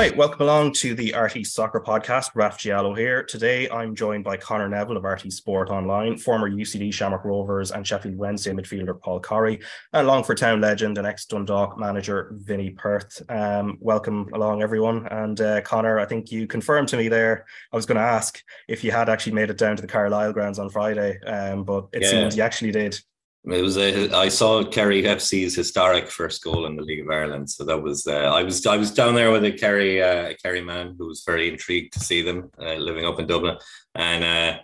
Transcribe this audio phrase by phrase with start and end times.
[0.00, 2.30] right, welcome along to the RTÉ Soccer Podcast.
[2.34, 3.22] Raf Diallo here.
[3.22, 7.86] Today I'm joined by Connor Neville of RTÉ Sport Online, former UCD Shamrock Rovers and
[7.86, 13.20] Sheffield Wednesday midfielder Paul Corry, and Longford Town legend and ex Dundalk manager Vinny Perth.
[13.28, 15.06] Um, welcome along, everyone.
[15.08, 17.44] And uh, Connor, I think you confirmed to me there.
[17.70, 20.32] I was going to ask if you had actually made it down to the Carlisle
[20.32, 22.08] grounds on Friday, um, but it yeah.
[22.08, 22.98] seems you actually did.
[23.44, 27.48] It was a, I saw Kerry FC's historic first goal in the League of Ireland,
[27.48, 30.34] so that was uh, I was I was down there with a Kerry uh, a
[30.34, 33.56] Kerry man who was very intrigued to see them uh, living up in Dublin,
[33.94, 34.60] and uh,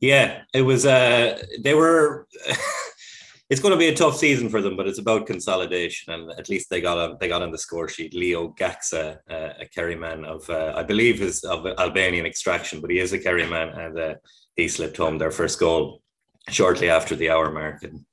[0.00, 2.26] yeah, it was uh, they were.
[3.50, 6.50] it's going to be a tough season for them, but it's about consolidation, and at
[6.50, 8.12] least they got a, they got on the score sheet.
[8.12, 12.98] Leo Gaxha, uh, a Kerry man of I believe is of Albanian extraction, but he
[12.98, 14.18] is a Kerry man, and
[14.54, 16.02] he slipped home their first goal
[16.50, 17.82] shortly after the hour mark.
[17.82, 18.04] And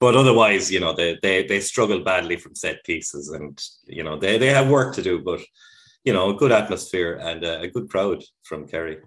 [0.00, 4.18] but otherwise, you know, they they they struggle badly from set pieces, and you know
[4.18, 5.20] they they have work to do.
[5.20, 5.40] But
[6.04, 8.98] you know, a good atmosphere and a, good crowd from Kerry.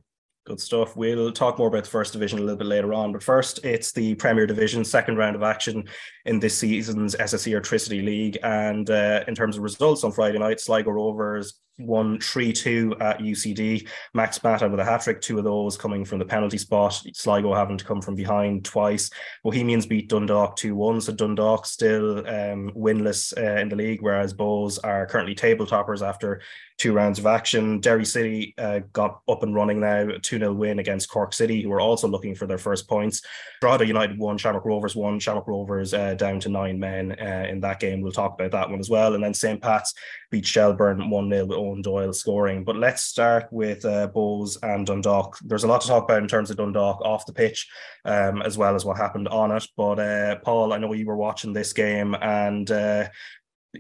[0.45, 0.95] Good stuff.
[0.95, 3.11] We'll talk more about the first division a little bit later on.
[3.11, 5.85] But first, it's the Premier Division, second round of action
[6.25, 8.37] in this season's SSE Airtricity League.
[8.43, 13.19] And uh, in terms of results on Friday night, Sligo Rovers won 3 2 at
[13.19, 13.87] UCD.
[14.13, 17.01] Max Mata with a hat trick, two of those coming from the penalty spot.
[17.13, 19.09] Sligo having to come from behind twice.
[19.43, 21.01] Bohemians beat Dundalk 2 1.
[21.01, 26.01] So Dundalk still um, winless uh, in the league, whereas Bohs are currently table toppers
[26.01, 26.41] after
[26.77, 27.79] two rounds of action.
[27.79, 31.71] Derry City uh, got up and running now, 2 0 win against Cork City, who
[31.71, 33.21] are also looking for their first points.
[33.61, 37.61] Drogheda United won, Shamrock Rovers won, Shamrock Rovers uh, down to nine men uh, in
[37.61, 38.01] that game.
[38.01, 39.15] We'll talk about that one as well.
[39.15, 39.61] And then St.
[39.61, 39.93] Pat's
[40.31, 42.63] beat Shelbourne 1 0 with Eoin Doyle scoring.
[42.63, 45.37] But let's start with uh, Bohs and Dundalk.
[45.43, 47.67] There's a lot to talk about in terms of Dundalk off the pitch,
[48.05, 49.67] um, as well as what happened on it.
[49.75, 53.07] But uh, Paul, I know you were watching this game, and uh,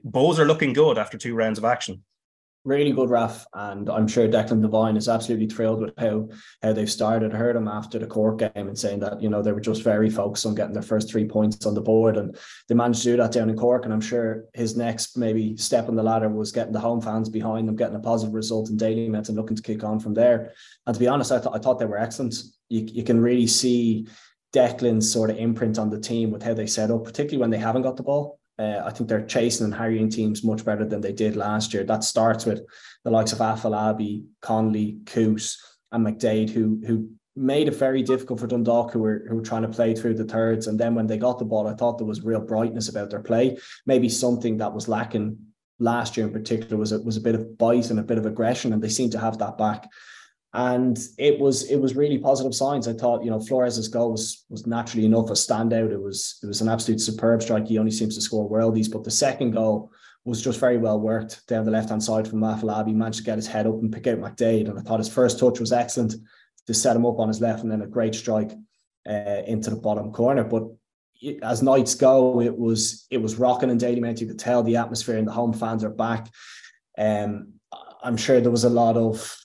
[0.05, 2.03] Bohs are looking good after two rounds of action
[2.65, 6.27] really good ref, and I'm sure Declan Devine is absolutely thrilled with how
[6.61, 7.33] how they've started.
[7.33, 9.83] I heard him after the Cork game and saying that you know they were just
[9.83, 12.37] very focused on getting their first three points on the board, and
[12.67, 13.85] they managed to do that down in Cork.
[13.85, 17.29] And I'm sure his next maybe step on the ladder was getting the home fans
[17.29, 20.53] behind them, getting a positive result in Dalymount, and looking to kick on from there.
[20.87, 22.35] And to be honest, I thought I thought they were excellent.
[22.69, 24.07] You you can really see.
[24.53, 27.57] Declan's sort of imprint on the team with how they set up, particularly when they
[27.57, 28.39] haven't got the ball.
[28.57, 31.83] Uh, I think they're chasing and harrying teams much better than they did last year.
[31.83, 32.61] That starts with
[33.03, 35.55] the likes of Afolabi, Connolly, Coote,
[35.91, 39.63] and McDaid, who who made it very difficult for Dundalk, who were who were trying
[39.63, 40.67] to play through the thirds.
[40.67, 43.21] And then when they got the ball, I thought there was real brightness about their
[43.21, 43.57] play.
[43.85, 45.37] Maybe something that was lacking
[45.79, 48.25] last year in particular was a, was a bit of bite and a bit of
[48.25, 49.89] aggression, and they seem to have that back
[50.55, 52.87] and it was it was really positive signs.
[52.87, 55.91] I thought you know Flores's goal was was naturally enough a standout.
[55.91, 57.67] It was it was an absolute superb strike.
[57.67, 59.91] He only seems to score worldies, but the second goal
[60.23, 62.87] was just very well worked down the left hand side from Afolabi.
[62.87, 65.09] He managed to get his head up and pick out McDaid, and I thought his
[65.09, 66.15] first touch was excellent
[66.67, 68.53] to set him up on his left, and then a great strike
[69.07, 70.45] uh, into the bottom corner.
[70.45, 70.63] But
[71.43, 74.21] as nights go, it was it was rocking in Dalymount.
[74.21, 76.29] You could tell the atmosphere and the home fans are back.
[76.97, 77.55] Um,
[78.01, 79.35] I'm sure there was a lot of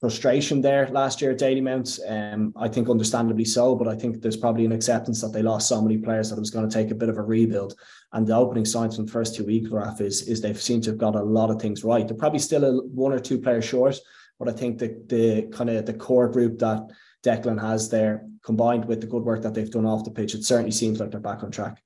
[0.00, 2.00] frustration there last year at Daily Dalymount.
[2.08, 5.68] Um, I think understandably so, but I think there's probably an acceptance that they lost
[5.68, 7.74] so many players that it was going to take a bit of a rebuild.
[8.12, 10.90] And the opening signs from the first two weeks, Raf, is, is they've seemed to
[10.90, 12.06] have got a lot of things right.
[12.06, 13.96] They're probably still a, one or two players short,
[14.38, 16.82] but I think the the kind of the core group that
[17.24, 20.44] Declan has there, combined with the good work that they've done off the pitch, it
[20.44, 21.82] certainly seems like they're back on track.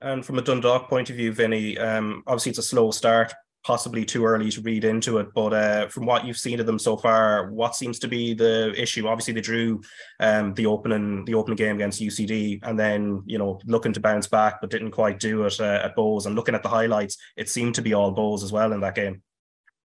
[0.00, 3.32] And from a Dundalk point of view, Vinny, um, obviously it's a slow start,
[3.66, 5.34] possibly too early to read into it.
[5.34, 8.72] But uh, from what you've seen of them so far, what seems to be the
[8.80, 9.08] issue?
[9.08, 9.82] Obviously, they drew
[10.20, 14.28] um, the opening the opening game against UCD, and then you know looking to bounce
[14.28, 16.26] back, but didn't quite do it uh, at Bohs.
[16.26, 18.94] And looking at the highlights, it seemed to be all Bohs as well in that
[18.94, 19.20] game.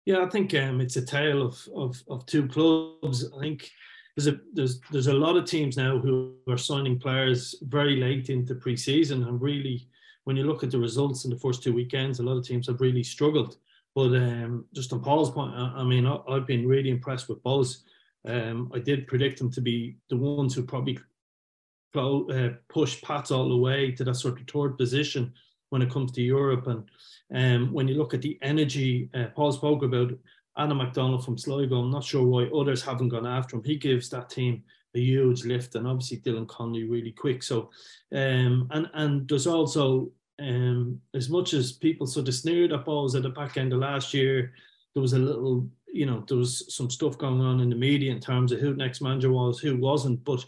[0.05, 3.29] Yeah, I think um, it's a tale of, of of two clubs.
[3.37, 3.69] I think
[4.15, 8.29] there's a there's there's a lot of teams now who are signing players very late
[8.29, 9.89] into preseason and really
[10.27, 12.67] when you look at the results in the first two weekends, a lot of teams
[12.67, 13.55] have really struggled.
[13.97, 17.41] But um, just on Paul's point, I, I mean, I, have been really impressed with
[17.41, 17.77] Bohs.
[18.27, 20.99] Um, I did predict them to be the ones who probably
[21.95, 25.33] uh, push Pats all the way to that sort of third position
[25.71, 26.67] when it comes to Europe.
[26.67, 26.83] And
[27.33, 30.11] um, when you look at the energy, uh, Paul spoke about
[30.59, 31.79] Adam McDonnell from Sligo.
[31.79, 33.63] I'm not sure why others haven't gone after him.
[33.63, 34.61] He gives that team
[34.93, 37.41] a huge lift, and obviously Dylan Connolly really quick.
[37.41, 37.71] So,
[38.13, 43.15] um, and and there's also um, as much as people sort of sneered at Bohs
[43.15, 44.53] at the back end of last year,
[44.93, 48.11] there was a little, you know, there was some stuff going on in the media
[48.11, 50.43] in terms of who next manager was, who wasn't, but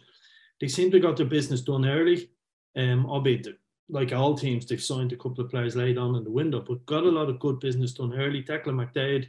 [0.61, 2.29] they seem to got their business done early.
[2.75, 3.47] Um, albeit
[3.89, 6.85] like all teams, they've signed a couple of players late on in the window, but
[6.85, 8.43] got a lot of good business done early.
[8.43, 9.27] Declan McDaid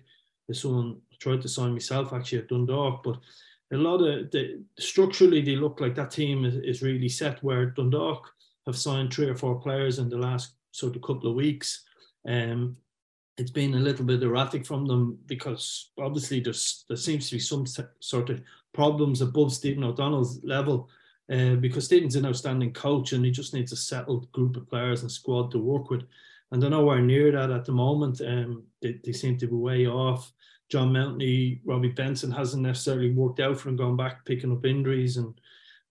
[0.49, 3.19] is someone tried to sign myself actually at Dundalk, but
[3.73, 7.43] a lot of the structurally they look like that team is, is really set.
[7.43, 8.31] Where Dundalk
[8.67, 11.85] have signed three or four players in the last sort of couple of weeks.
[12.27, 12.77] Um,
[13.39, 17.41] it's been a little bit erratic from them because obviously there's there seems to be
[17.41, 17.65] some
[18.01, 18.43] sort of
[18.75, 20.89] problems above Stephen O'Donnell's level.
[21.33, 25.03] Uh, because Stephen's an outstanding coach and he just needs a settled group of players
[25.03, 26.03] and squad to work with.
[26.51, 28.21] And they're nowhere near that at the moment.
[28.21, 30.33] Um, they, they seem to be way off.
[30.69, 35.19] John Mountney, Robbie Benson hasn't necessarily worked out for him going back, picking up injuries,
[35.19, 35.41] and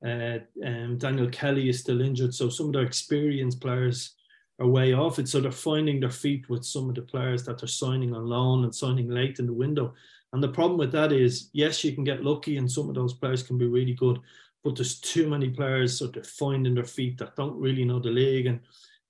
[0.06, 2.34] uh, um, Daniel Kelly is still injured.
[2.34, 4.16] So some of their experienced players
[4.60, 5.28] are way off it.
[5.28, 8.64] So they're finding their feet with some of the players that they're signing on loan
[8.64, 9.94] and signing late in the window.
[10.34, 13.14] And the problem with that is, yes, you can get lucky, and some of those
[13.14, 14.20] players can be really good,
[14.64, 18.10] but there's too many players sort of finding their feet that don't really know the
[18.10, 18.46] league.
[18.46, 18.60] And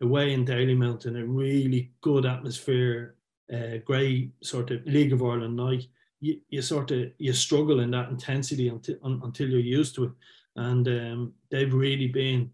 [0.01, 3.15] away in Dalymount in a really good atmosphere,
[3.53, 5.87] uh, great sort of League of Ireland night,
[6.21, 10.11] you, you sort of you struggle in that intensity until until you're used to it.
[10.55, 12.51] And um, they've really been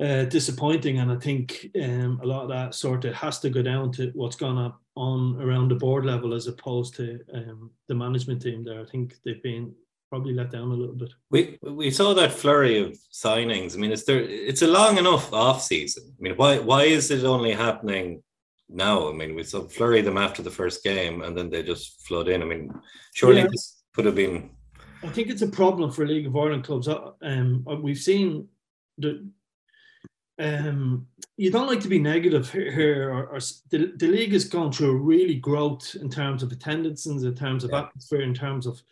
[0.00, 0.98] uh, disappointing.
[0.98, 4.10] And I think um, a lot of that sort of has to go down to
[4.14, 8.80] what's gone on around the board level as opposed to um, the management team there.
[8.80, 9.74] I think they've been
[10.12, 11.10] probably let down a little bit.
[11.30, 13.74] We we saw that flurry of signings.
[13.74, 14.20] I mean, it's there.
[14.20, 16.04] It's a long enough off season.
[16.18, 18.22] I mean, why why is it only happening
[18.68, 19.08] now?
[19.08, 22.28] I mean, we saw flurry them after the first game, and then they just flood
[22.28, 22.42] in.
[22.42, 22.70] I mean,
[23.14, 23.46] surely yeah.
[23.50, 24.50] this could have been.
[25.02, 26.88] I think it's a problem for League of Ireland clubs.
[26.88, 28.48] Um, we've seen
[28.98, 29.26] that
[30.38, 31.06] um,
[31.36, 33.38] you don't like to be negative here, or, or
[33.70, 37.64] the, the league has gone through a really growth in terms of attendance, in terms
[37.64, 37.80] of yeah.
[37.80, 38.82] atmosphere, in terms of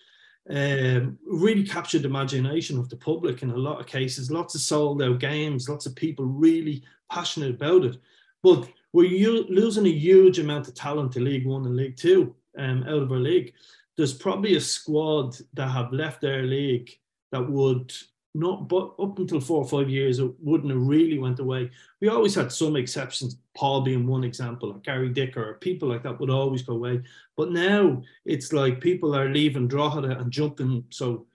[0.48, 4.30] um, really captured the imagination of the public in a lot of cases.
[4.30, 7.96] Lots of sold out games, lots of people really passionate about it.
[8.42, 12.82] But we're losing a huge amount of talent to League One and League Two um,
[12.84, 13.52] out of our league.
[14.00, 16.90] There's probably a squad that have left their league
[17.32, 17.92] that would
[18.34, 21.70] not but up until four or five years it wouldn't have really went away.
[22.00, 26.02] We always had some exceptions, Paul being one example, or Gary Dicker, or people like
[26.04, 27.02] that would always go away.
[27.36, 30.82] But now it's like people are leaving Drogheda and jumping.
[30.88, 31.26] So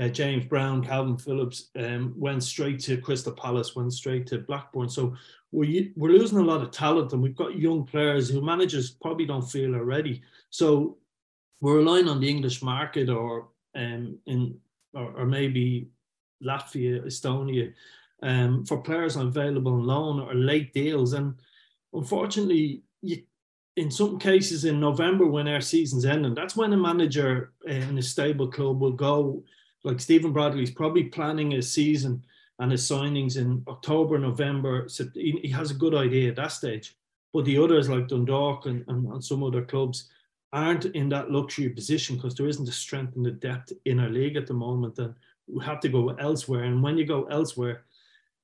[0.00, 4.88] uh, James Brown, Killian Phillips um, went straight to Crystal Palace, went straight to Blackburn.
[4.88, 5.14] So
[5.52, 9.24] we're, we're losing a lot of talent, and we've got young players who managers probably
[9.24, 10.20] don't feel are ready.
[10.50, 10.98] So
[11.60, 14.58] we're relying on the English market or um, in
[14.94, 15.88] or, or maybe
[16.42, 17.72] Latvia, Estonia,
[18.22, 21.12] um, for players available on loan or late deals.
[21.12, 21.34] And
[21.92, 23.22] unfortunately, you,
[23.76, 28.02] in some cases in November when our season's ending, that's when a manager in a
[28.02, 29.42] stable club will go.
[29.84, 32.24] Like Stephen Bradley's probably planning a season
[32.58, 34.88] and his signings in October, November.
[34.88, 36.96] So he, he has a good idea at that stage.
[37.32, 40.08] But the others like Dundalk and, and, and some other clubs
[40.52, 44.08] aren't in that luxury position because there isn't the strength and the depth in our
[44.08, 44.98] league at the moment.
[44.98, 45.14] And
[45.46, 46.64] we have to go elsewhere.
[46.64, 47.84] And when you go elsewhere,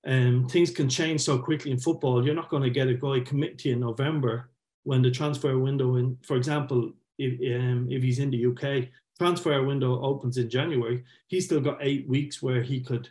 [0.07, 2.25] um, things can change so quickly in football.
[2.25, 4.51] You're not going to get a guy commit to you in November
[4.83, 9.63] when the transfer window, in, for example, if, um, if he's in the UK, transfer
[9.65, 11.05] window opens in January.
[11.29, 13.09] He's still got eight weeks where he could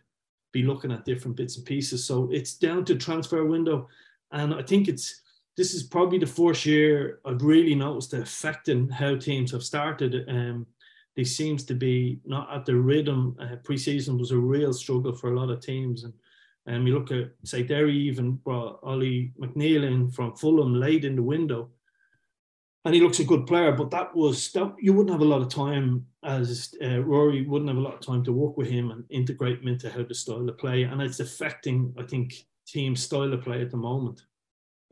[0.52, 2.06] be looking at different bits and pieces.
[2.06, 3.90] So it's down to transfer window,
[4.32, 5.22] and I think it's
[5.56, 9.64] this is probably the first year I've really noticed the effect in how teams have
[9.64, 10.26] started.
[10.28, 10.66] Um,
[11.16, 13.38] they seems to be not at the rhythm.
[13.40, 16.14] Uh, preseason was a real struggle for a lot of teams, and
[16.66, 21.04] and um, you look at say Derry even brought Ollie McNeil in from Fulham late
[21.04, 21.70] in the window,
[22.86, 23.74] and he looks a good player.
[23.74, 27.70] But that was that you wouldn't have a lot of time as uh, Rory wouldn't
[27.70, 30.16] have a lot of time to work with him and integrate him into how the
[30.16, 32.34] style of play, and it's affecting I think
[32.66, 34.24] team style of play at the moment.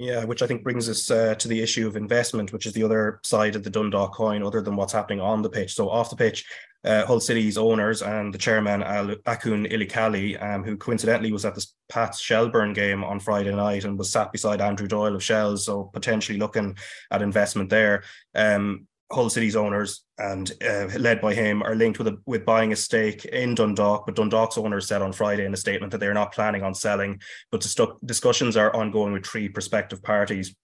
[0.01, 2.81] Yeah, which I think brings us uh, to the issue of investment, which is the
[2.81, 5.75] other side of the Dundalk coin, other than what's happening on the pitch.
[5.75, 6.43] So off the pitch,
[6.84, 11.63] uh, Hull City's owners and the chairman Acun Ilıcalı, um, who coincidentally was at the
[11.88, 15.84] Pats Shelbourne game on Friday night and was sat beside Andrew Doyle of Shells, so
[15.93, 16.75] potentially looking
[17.12, 18.01] at investment there.
[18.34, 22.71] Um, Hull City's owners and uh, led by him are linked with a, with buying
[22.71, 24.05] a stake in Dundalk.
[24.05, 26.73] But Dundalk's owners said on Friday in a statement that they are not planning on
[26.73, 27.19] selling.
[27.51, 27.67] But
[28.05, 30.55] discussions are ongoing with three prospective parties.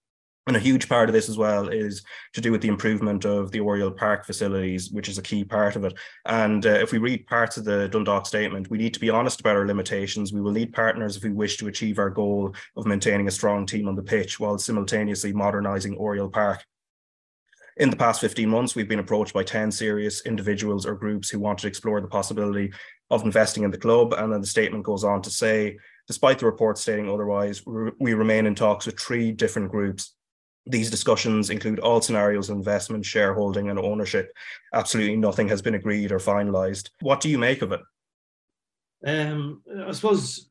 [0.46, 2.02] And a huge part of this as well is
[2.32, 5.76] to do with the improvement of the Oriel Park facilities, which is a key part
[5.76, 5.92] of it.
[6.24, 9.40] And uh, if we read parts of the Dundalk statement, we need to be honest
[9.40, 10.32] about our limitations.
[10.32, 13.66] We will need partners if we wish to achieve our goal of maintaining a strong
[13.66, 16.64] team on the pitch while simultaneously modernising Oriel Park.
[17.78, 21.38] In the past 15 months, we've been approached by 10 serious individuals or groups who
[21.38, 22.72] want to explore the possibility
[23.10, 24.12] of investing in the club.
[24.14, 28.46] And then the statement goes on to say, despite the report stating otherwise, we remain
[28.46, 30.14] in talks with three different groups
[30.66, 34.32] These discussions include all scenarios of investment, shareholding, and ownership.
[34.74, 36.90] Absolutely nothing has been agreed or finalised.
[37.00, 37.80] What do you make of it?
[39.06, 40.50] Um, I suppose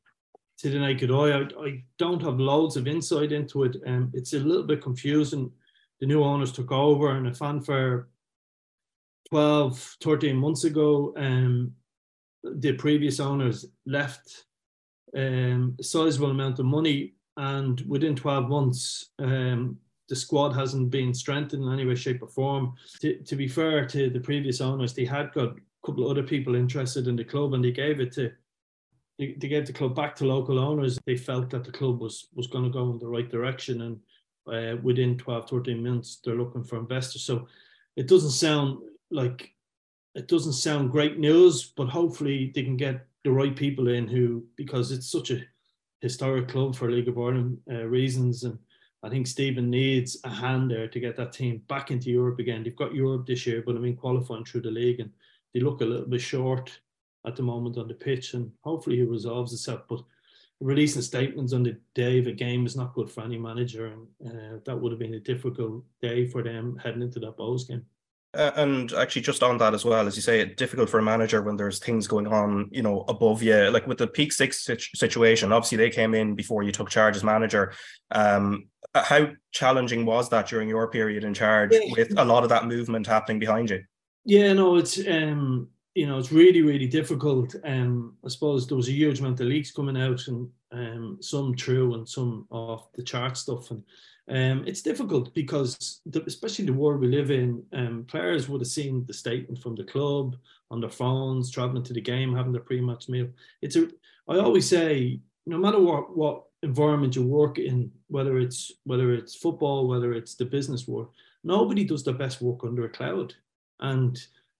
[0.59, 3.75] to the naked eye, I, I, don't have loads of insight into it.
[3.85, 5.51] Um, it's a little bit confusing.
[5.99, 8.07] The new owners took over, and a fanfare
[9.29, 11.73] 12, 13 months ago, um,
[12.43, 14.45] the previous owners left
[15.15, 19.77] um, a sizable amount of money, and within 12 months, um,
[20.09, 22.73] the squad hasn't been strengthened in any way, shape, or form.
[23.01, 26.23] To, to be fair to the previous owners, they had got a couple of other
[26.23, 28.31] people interested in the club, and they gave it to
[29.19, 30.99] they gave the club back to local owners.
[31.07, 33.99] They felt that the club was was going to go in the right direction, and
[34.51, 37.23] uh, within 12, 13 months, they're looking for investors.
[37.23, 37.47] So
[37.95, 38.79] it doesn't sound
[39.11, 39.53] like
[40.15, 44.43] it doesn't sound great news, but hopefully they can get the right people in who,
[44.55, 45.41] because it's such a
[46.01, 48.57] historic club for League of Ireland uh, reasons, and
[49.03, 52.63] I think Stephen needs a hand there to get that team back into Europe again.
[52.63, 55.11] They've got Europe this year, but I mean qualifying through the league, and
[55.53, 56.71] they look a little bit short
[57.25, 59.81] at the moment on the pitch, and hopefully he resolves itself.
[59.87, 60.01] But
[60.59, 64.07] releasing statements on the day of a game is not good for any manager, and
[64.27, 67.85] uh, that would have been a difficult day for them heading into that Bohs game.
[68.33, 71.03] Uh, and actually, just on that as well, as you say, it's difficult for a
[71.03, 73.69] manager when there's things going on, you know, above you.
[73.69, 77.73] Like with the Peak6 situation, obviously they came in before you took charge as manager.
[78.11, 81.91] Um, how challenging was that during your period in charge yeah.
[81.91, 83.83] with a lot of that movement happening behind you?
[84.25, 87.55] Yeah, no, it's um, you know, it's really, really difficult.
[87.65, 91.55] Um, I suppose there was a huge amount of leaks coming out, and um, some
[91.55, 93.81] true and some off the chart stuff, and
[94.29, 98.67] um, it's difficult because, the, especially the world we live in, um, players would have
[98.67, 100.35] seen the statement from the club
[100.69, 103.29] on their phones, traveling to the game, having their pre-match meal.
[103.63, 103.87] It's a.
[104.29, 109.33] I always say, no matter what what environment you work in, whether it's whether it's
[109.33, 111.09] football, whether it's the business world,
[111.43, 113.33] nobody does their best work under a cloud.
[113.79, 114.19] And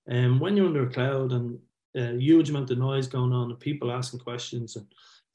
[0.10, 1.60] um, when you're under a cloud and
[1.96, 4.86] a huge amount of noise going on and people asking questions and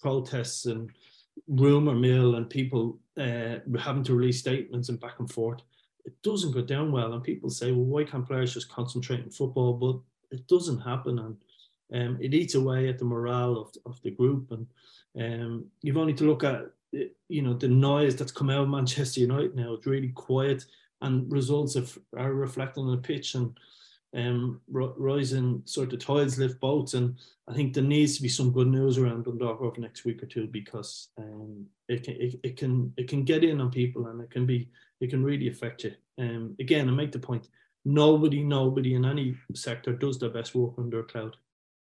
[0.00, 0.90] protests and
[1.48, 5.60] rumor mill and people uh, having to release statements and back and forth,
[6.04, 7.12] it doesn't go down well.
[7.12, 9.74] And people say, well, why can't players just concentrate on football?
[9.74, 11.18] But it doesn't happen.
[11.18, 11.36] And
[11.94, 14.50] um, it eats away at the morale of, of the group.
[14.50, 14.66] And
[15.20, 16.70] um, you've only to look at,
[17.28, 19.74] you know, the noise that's come out of Manchester United now.
[19.74, 20.64] It's really quiet
[21.00, 21.86] and results are,
[22.16, 23.34] are reflecting on the pitch.
[23.34, 23.58] And
[24.14, 27.16] um, rising sort of tides lift boats, and
[27.48, 30.22] I think there needs to be some good news around Dundalk over the next week
[30.22, 34.06] or two because um, it can it, it can it can get in on people
[34.08, 34.68] and it can be
[35.00, 35.94] it can really affect you.
[36.18, 37.48] Um, again, I make the point:
[37.84, 41.36] nobody, nobody in any sector does their best work under a cloud.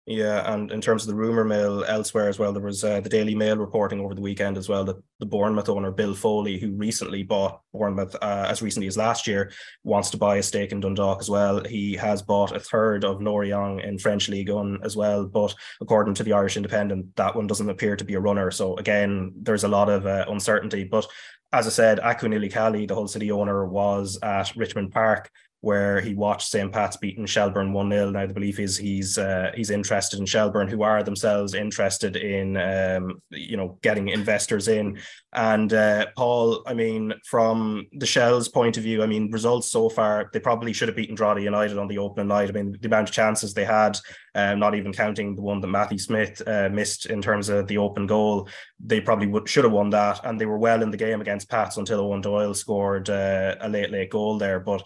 [0.04, 3.08] Yeah, and in terms of the rumor mill elsewhere as well, there was uh, the
[3.08, 6.72] Daily Mail reporting over the weekend as well that the Bournemouth owner Bill Foley, who
[6.72, 9.52] recently bought Bournemouth uh, as recently as last year,
[9.84, 11.62] wants to buy a stake in Dundalk as well.
[11.62, 16.14] He has bought a third of Lorient in French League One as well, but according
[16.14, 18.50] to the Irish Independent, that one doesn't appear to be a runner.
[18.50, 20.82] So again, there's a lot of uh, uncertainty.
[20.82, 21.06] But
[21.52, 25.30] as I said, Aku Nili the Hull City owner, was at Richmond Park
[25.62, 26.72] where he watched St.
[26.72, 28.10] Pat's beating Shelbourne 1 0.
[28.10, 32.56] Now, the belief is he's uh, he's interested in Shelbourne, who are themselves interested in,
[32.56, 34.98] um, you know, getting investors in.
[35.32, 39.88] And uh, Paul, I mean, from the Shell's point of view, I mean, results so
[39.88, 42.48] far, they probably should have beaten Drogheda United on the opening night.
[42.48, 43.96] I mean, the amount of chances they had,
[44.34, 47.78] um, not even counting the one that Matthew Smith uh, missed in terms of the
[47.78, 48.48] open goal,
[48.80, 50.24] they probably would, should have won that.
[50.24, 53.68] And they were well in the game against Pats until Eoin Doyle scored uh, a
[53.68, 54.58] late, late goal there.
[54.58, 54.82] But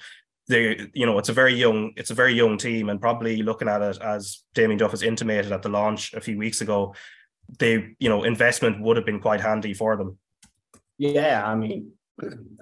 [0.49, 3.69] they you know it's a very young it's a very young team and probably looking
[3.69, 6.95] at it as Damien Duff has intimated at the launch a few weeks ago
[7.59, 10.19] they you know investment would have been quite handy for them.
[10.99, 11.93] Yeah i mean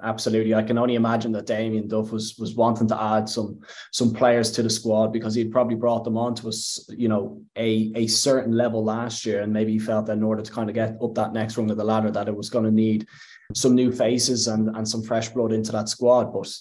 [0.03, 0.55] absolutely.
[0.55, 3.61] I can only imagine that Damien Duff was was wanting to add some
[3.93, 7.41] some players to the squad because he'd probably brought them on to us you know
[7.57, 10.69] a a certain level last year and maybe he felt that in order to kind
[10.69, 13.07] of get up that next rung of the ladder that it was going to need
[13.55, 16.33] some new faces and and some fresh blood into that squad.
[16.33, 16.53] But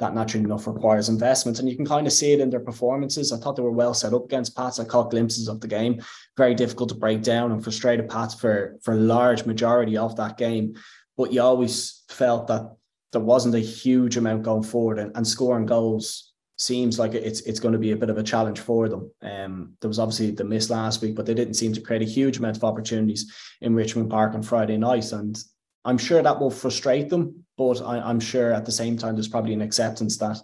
[0.00, 1.58] that naturally enough requires investment.
[1.58, 3.32] And you can kind of see it in their performances.
[3.32, 4.80] I thought they were well set up against Pats.
[4.80, 6.02] I caught glimpses of the game.
[6.36, 10.36] Very difficult to break down and frustrated Pats for, for a large majority of that
[10.36, 10.74] game.
[11.16, 12.74] But you always felt that
[13.12, 17.58] there wasn't a huge amount going forward and, and scoring goals seems like it's it's
[17.58, 19.10] going to be a bit of a challenge for them.
[19.22, 22.10] Um, there was obviously the miss last week, but they didn't seem to create a
[22.10, 25.10] huge amount of opportunities in Richmond Park on Friday night.
[25.12, 25.42] And
[25.84, 29.28] I'm sure that will frustrate them, but I, am sure at the same time there's
[29.28, 30.38] probably an acceptance that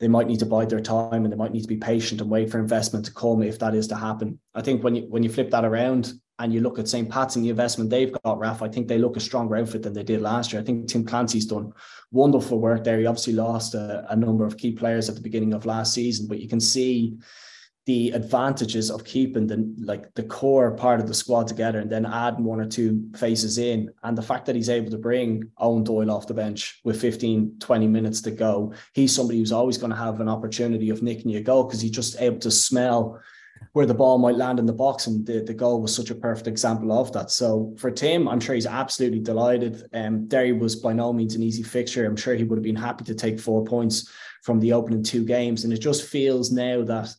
[0.00, 2.28] they might need to bide their time and they might need to be patient and
[2.28, 4.38] wait for investment to come if that is to happen.
[4.54, 7.08] I think when you when you flip that around and you look at St.
[7.08, 9.92] Pat's and the investment they've got, Raf, I think they look a stronger outfit than
[9.92, 10.60] they did last year.
[10.60, 11.72] I think Tim Clancy's done
[12.10, 12.98] wonderful work there.
[12.98, 16.26] He obviously lost a, a number of key players at the beginning of last season,
[16.26, 17.16] but you can see
[17.86, 22.06] the advantages of keeping the like the core part of the squad together and then
[22.06, 23.90] adding one or two faces in.
[24.02, 27.56] And the fact that he's able to bring Eoin Doyle off the bench with 15
[27.60, 31.36] 20 minutes to go he's somebody who's always going to have an opportunity of nicking
[31.36, 33.20] a goal because he's just able to smell
[33.72, 36.14] where the ball might land in the box and the, the goal was such a
[36.14, 37.30] perfect example of that.
[37.30, 39.84] So for Tim I'm sure he's absolutely delighted.
[39.92, 42.06] Um, Derry was by no means an easy fixture.
[42.06, 44.10] I'm sure he would have been happy to take four points
[44.42, 45.64] from the opening two games.
[45.64, 47.14] And it just feels now that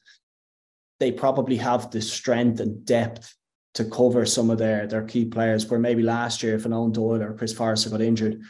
[1.00, 3.36] they probably have the strength and depth
[3.74, 5.70] to cover some of their their key players.
[5.70, 8.42] Where maybe last year, if an Eoin Doyle or Chris Forrester got injured,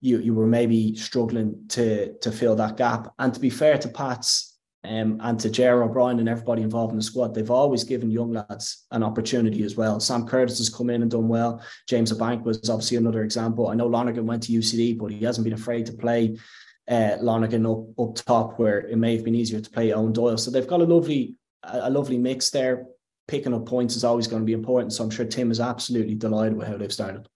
[0.00, 3.12] you you were maybe struggling to to fill that gap.
[3.18, 6.98] And to be fair to Pats um, and to Jerry O'Brien and everybody involved in
[6.98, 10.00] the squad, they've always given young lads an opportunity as well.
[10.00, 11.62] Sam Curtis has come in and done well.
[11.88, 13.68] James Abank was obviously another example.
[13.68, 16.36] I know Lonergan went to UCD, but he hasn't been afraid to play
[16.88, 20.36] uh, Lonergan up, up top where it may have been easier to play Eoin Doyle.
[20.36, 22.86] So they've got a lovely a, lovely mix there.
[23.28, 24.92] Picking up points is always going to be important.
[24.92, 27.28] So I'm sure Tim is absolutely delighted with how they've started.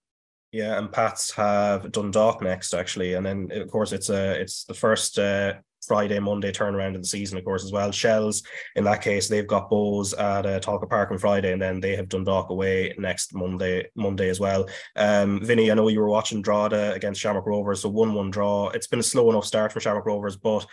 [0.51, 4.63] Yeah, and Pats have Dundalk next actually, and then of course it's a uh, it's
[4.63, 5.55] the first uh,
[5.87, 7.91] Friday, Monday turnaround in the season, of course, as well.
[7.91, 8.43] Shells,
[8.75, 11.95] in that case, they've got Bohs at uh, Tolka Park on Friday, and then they
[11.95, 14.67] have Dundalk away next Monday, Monday as well.
[14.95, 18.69] Um, Vinny, I know you were watching Drogheda against Shamrock Rovers, so one-one draw.
[18.69, 20.65] It's been a slow enough start for Shamrock Rovers, but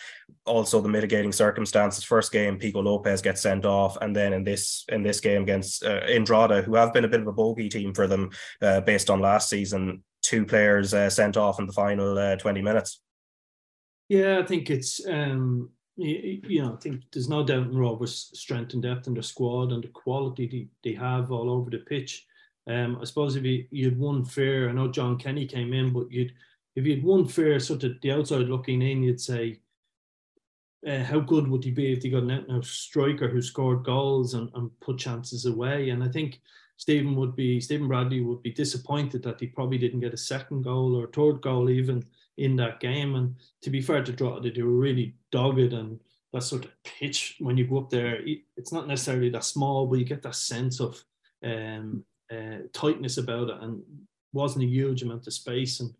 [0.47, 2.05] also the mitigating circumstances.
[2.05, 5.85] First game, Pico Lopez gets sent off, and then in this in this game against
[5.85, 8.31] uh, in Drogheda, who have been a bit of a bogey team for them
[8.63, 12.63] uh, based on last season, two players uh, sent off in the final uh, 20
[12.63, 13.01] minutes.
[14.15, 18.31] Yeah, I think it's um, you, you, know I think there's no doubt in Rovers'
[18.33, 21.79] strength and depth in their squad and the quality they, they have all over the
[21.79, 22.25] pitch.
[22.69, 26.13] Um, I suppose if you you'd one fair, I know John Kenny came in, but
[26.13, 26.33] you'd
[26.77, 29.59] if you'd one fair sort of the outside looking in, you'd say
[30.87, 34.35] uh, how good would he be if he got an out striker who scored goals
[34.35, 35.91] and, and put chances away?
[35.91, 36.41] And I think
[36.77, 40.63] Stephen would be Stephen Bradley would be disappointed that he probably didn't get a second
[40.63, 42.05] goal or third goal even
[42.37, 43.15] in that game.
[43.15, 45.99] And to be fair to Drogheda, they were really dogged and
[46.35, 48.19] that sort of pitch when you go up there,
[48.57, 51.03] it's not necessarily that small, but you get that sense of
[51.45, 53.81] um, uh, tightness about it, and
[54.33, 55.79] wasn't a huge amount of space.
[55.79, 55.95] And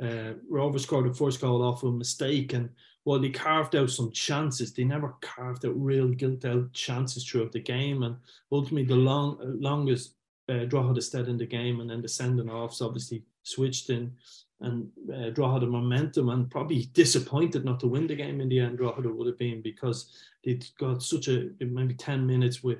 [0.00, 2.70] uh, Rovers scored the first goal off a mistake, and
[3.02, 7.50] while they carved out some chances, they never carved out real gilt out chances throughout
[7.50, 8.04] the game.
[8.04, 8.16] And
[8.52, 10.14] ultimately, the long longest
[10.48, 14.12] uh, Drogheda stayed in the game, and then the sending offs obviously switched in
[14.60, 18.78] and uh, Drogheda momentum and probably disappointed not to win the game in the end.
[18.78, 20.12] Drogheda would have been because
[20.44, 22.78] they'd got such a maybe ten minutes with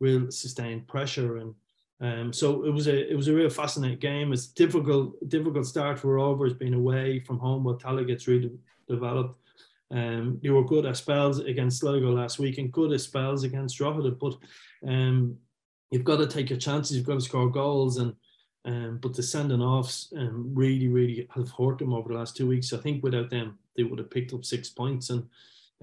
[0.00, 1.54] real sustained pressure and.
[2.02, 4.32] Um, so it was a it was a real fascinating game.
[4.32, 8.52] It's difficult difficult start for Rovers being away from home while Tallaght gets really
[8.88, 9.38] developed.
[9.90, 13.76] Um, they were good at spells against Sligo last week and good at spells against
[13.76, 14.36] Drogheda, but
[14.86, 15.36] um,
[15.90, 16.96] you've got to take your chances.
[16.96, 18.14] You've got to score goals and
[18.64, 22.46] um, but the sending offs um, really, really have hurt them over the last two
[22.46, 22.72] weeks.
[22.72, 25.26] I think without them, they would have picked up six points, and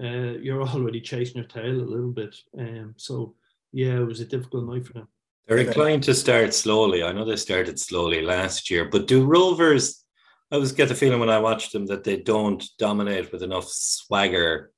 [0.00, 2.36] uh, you're already chasing your tail a little bit.
[2.56, 3.34] Um, so
[3.72, 5.08] yeah, it was a difficult night for them.
[5.46, 7.02] They're inclined to start slowly.
[7.02, 10.04] I know they started slowly last year, but do Rovers?
[10.52, 13.66] I always get the feeling when I watch them that they don't dominate with enough
[13.66, 14.72] swagger.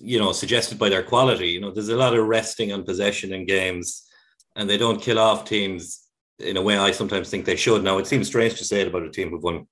[0.00, 1.48] You know, suggested by their quality.
[1.48, 4.06] You know, there's a lot of resting on possession in games,
[4.54, 6.09] and they don't kill off teams
[6.40, 7.84] in a way I sometimes think they should.
[7.84, 9.66] Now it seems strange to say it about a team who've won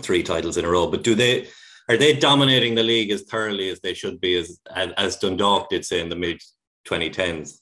[0.00, 1.48] three titles in a row, but do they
[1.88, 5.84] are they dominating the league as thoroughly as they should be as as, Dundalk did
[5.84, 6.40] say in the mid
[6.88, 7.60] 2010s?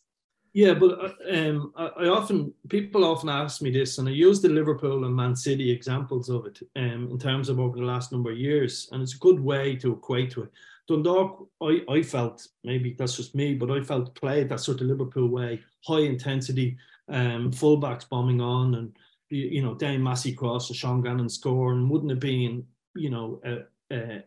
[0.54, 4.50] Yeah, but um, I, I, often people often ask me this, and I use the
[4.50, 8.30] Liverpool and Man City examples of it um, in terms of over the last number
[8.32, 10.50] of years, and it's a good way to equate to it.
[10.88, 14.88] Dundalk, I, I felt maybe that's just me, but I felt played that sort of
[14.88, 16.76] Liverpool way, high intensity,
[17.12, 18.96] um, fullbacks bombing on, and
[19.28, 23.40] you know, Dane Massey cross and Sean Gannon score, and wouldn't have been, you know,
[23.44, 24.24] a, a,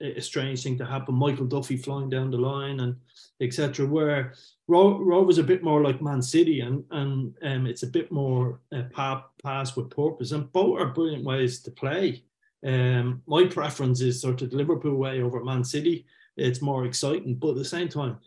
[0.00, 1.14] a strange thing to happen.
[1.14, 2.96] Michael Duffy flying down the line and
[3.40, 3.86] etc.
[3.86, 4.34] Where
[4.66, 8.10] Raw, Raw was a bit more like Man City, and and um, it's a bit
[8.10, 8.84] more uh,
[9.42, 12.24] pass with purpose, and both are brilliant ways to play.
[12.66, 16.06] Um, my preference is sort of the Liverpool way over Man City.
[16.36, 18.18] It's more exciting, but at the same time,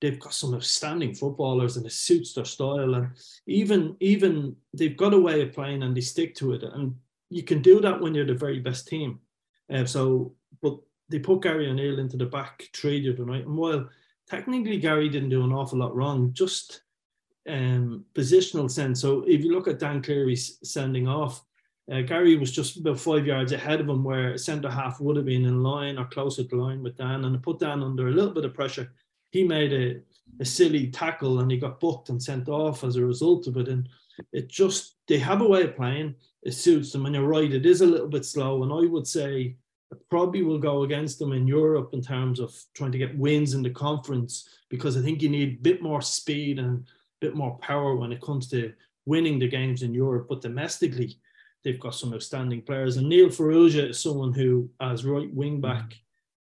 [0.00, 2.94] they've got some outstanding footballers and it suits their style.
[2.94, 3.10] And
[3.46, 6.62] even even they've got a way of playing and they stick to it.
[6.62, 6.94] And
[7.28, 9.20] you can do that when you're the very best team.
[9.72, 13.56] Uh, so, but they put Gary O'Neill into the back three the other night, and
[13.56, 13.88] while
[14.28, 16.82] technically Gary didn't do an awful lot wrong, just
[17.48, 19.00] um, positional sense.
[19.00, 21.44] So if you look at Dan Cleary's sending off,
[21.90, 25.24] uh, Gary was just about five yards ahead of him, where centre half would have
[25.24, 28.12] been in line or closer to line with Dan, and it put Dan under a
[28.12, 28.92] little bit of pressure.
[29.30, 30.00] He made a,
[30.40, 33.68] a silly tackle and he got booked and sent off as a result of it.
[33.68, 33.88] And
[34.32, 36.14] it just they have a way of playing.
[36.42, 37.52] It suits them, and you're right.
[37.52, 39.56] It is a little bit slow, and I would say
[39.90, 43.54] it probably will go against them in Europe in terms of trying to get wins
[43.54, 46.84] in the conference because I think you need a bit more speed and a
[47.20, 48.72] bit more power when it comes to
[49.04, 50.26] winning the games in Europe.
[50.28, 51.18] But domestically,
[51.64, 52.96] they've got some outstanding players.
[52.96, 55.94] And Neil Farrugia is someone who, as right wing back,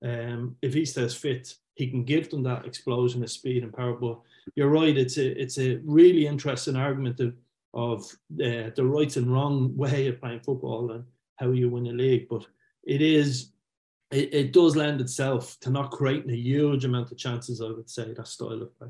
[0.02, 3.94] um, if he stays fit, he can give them that explosion of speed and power.
[3.94, 4.20] But
[4.54, 7.34] you're right; it's a it's a really interesting argument of
[7.72, 11.04] of uh, the right and wrong way of playing football and
[11.36, 12.28] how you win a league.
[12.28, 12.46] But
[12.84, 13.50] it is
[14.10, 17.60] it, it does lend itself to not creating a huge amount of chances.
[17.60, 18.88] I would say that style of play.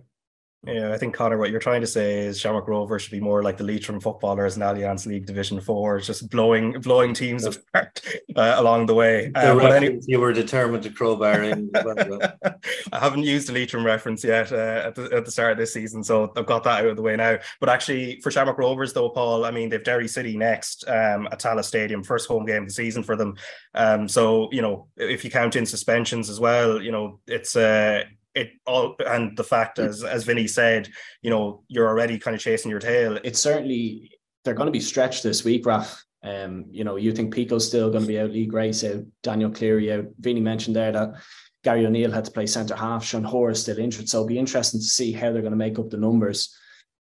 [0.67, 3.43] Yeah, I think Connor, what you're trying to say is Shamrock Rovers should be more
[3.43, 8.01] like the Leitrim footballers in Allianz League Division Four, just blowing blowing teams apart
[8.37, 9.31] uh, along the way.
[9.35, 9.41] The
[9.75, 11.71] any- you were determined to crowbar in.
[12.93, 15.73] I haven't used a Leitrim reference yet uh, at, the, at the start of this
[15.73, 17.39] season, so I've got that out of the way now.
[17.61, 21.41] But actually, for Shamrock Rovers, though, Paul, I mean they've Derry City next um, at
[21.41, 23.37] Tallaght Stadium, first home game of the season for them.
[23.75, 28.05] Um, so you know, if you count in suspensions as well, you know, it's uh,
[28.35, 30.89] it all and the fact as as Vinny said,
[31.23, 33.19] you know, you're already kind of chasing your tail.
[33.23, 34.11] It's certainly
[34.45, 36.05] they're going to be stretched this week, Raf.
[36.23, 39.51] Um, you know, you think Pico's still going to be out, Lee Grace out, Daniel
[39.51, 40.07] Cleary out.
[40.19, 41.15] Vinny mentioned there that
[41.63, 43.05] Gary O'Neill had to play centre half.
[43.05, 45.79] Sean Hoare still injured, so it'll be interesting to see how they're going to make
[45.79, 46.57] up the numbers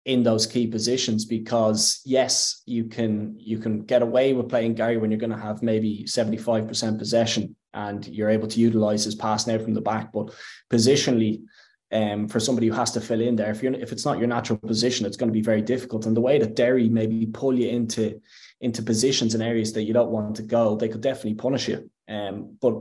[0.06, 4.98] in those key positions because yes you can you can get away with playing Gary
[4.98, 9.46] when you're going to have maybe 75% possession and you're able to utilize his pass
[9.46, 10.12] now from the back.
[10.12, 10.34] But
[10.72, 11.44] positionally,
[11.92, 14.28] um, for somebody who has to fill in there, if you're if it's not your
[14.28, 16.06] natural position, it's going to be very difficult.
[16.06, 18.20] And the way that Derry maybe pull you into
[18.62, 21.90] into positions and areas that you don't want to go, they could definitely punish you.
[22.08, 22.76] Um, but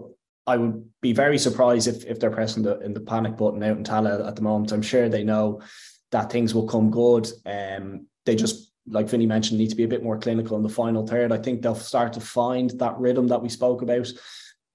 [0.46, 3.76] I would be very surprised if if they're pressing the in the panic button out
[3.76, 4.72] in Tallaght at the moment.
[4.72, 5.60] I'm sure they know
[6.12, 7.28] that things will come good.
[7.44, 10.68] Um, they just like Vinny mentioned, need to be a bit more clinical in the
[10.68, 11.32] final third.
[11.32, 14.10] I think they'll start to find that rhythm that we spoke about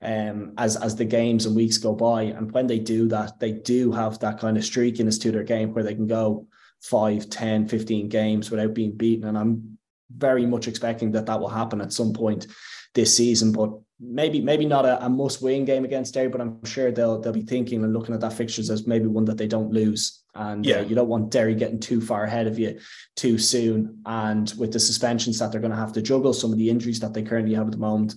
[0.01, 2.23] um, as as the games and weeks go by.
[2.23, 5.73] And when they do that, they do have that kind of streakiness to their game
[5.73, 6.47] where they can go
[6.83, 9.27] 5, 10, 15 games without being beaten.
[9.27, 9.77] And I'm
[10.15, 12.47] very much expecting that that will happen at some point
[12.95, 13.51] this season.
[13.51, 17.19] But maybe maybe not a, a must win game against Derry, but I'm sure they'll
[17.19, 20.23] they'll be thinking and looking at that fixtures as maybe one that they don't lose.
[20.35, 20.75] And uh, yeah.
[20.77, 22.79] Uh, you don't want Derry getting too far ahead of you
[23.15, 24.01] too soon.
[24.05, 27.01] And with the suspensions that they're going to have to juggle, some of the injuries
[27.01, 28.15] that they currently have at the moment,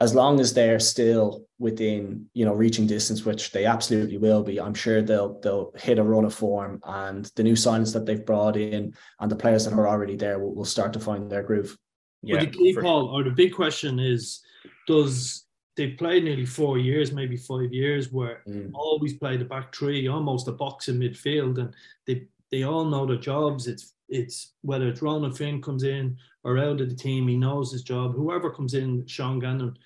[0.00, 4.60] as long as they're still within you know reaching distance which they absolutely will be
[4.60, 8.24] i'm sure they'll they'll hit a run of form and the new signings that they've
[8.26, 11.42] brought in and the players that are already there will, will start to find their
[11.42, 11.76] groove
[12.22, 14.40] yeah well, the key for- paul or the big question is
[14.86, 15.44] does
[15.76, 18.70] they've played nearly four years maybe five years where mm.
[18.74, 21.74] always play the back three almost a box in midfield and
[22.06, 26.58] they they all know their jobs it's it's whether it's Ronan Finn comes in or
[26.58, 28.14] out of the team, he knows his job.
[28.14, 29.76] Whoever comes in, Sean Gannon,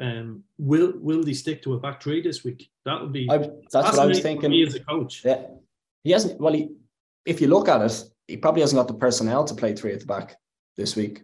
[0.00, 2.70] um, will will they stick to a back three this week?
[2.84, 4.50] That would be I, that's what I was thinking.
[4.50, 5.42] Me as a coach, yeah,
[6.02, 6.40] he hasn't.
[6.40, 6.70] Well, he,
[7.26, 10.00] if you look at it, he probably hasn't got the personnel to play three at
[10.00, 10.36] the back
[10.76, 11.22] this week.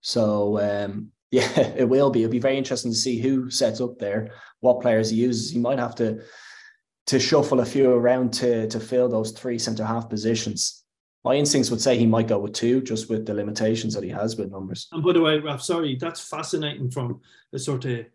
[0.00, 2.24] So um, yeah, it will be.
[2.24, 5.50] It'll be very interesting to see who sets up there, what players he uses.
[5.50, 6.22] He might have to
[7.06, 10.81] to shuffle a few around to to fill those three centre half positions
[11.24, 14.10] my instincts would say he might go with two, just with the limitations that he
[14.10, 14.88] has with numbers.
[14.92, 17.20] And by the way, Raf, sorry, that's fascinating from
[17.52, 18.06] a sort of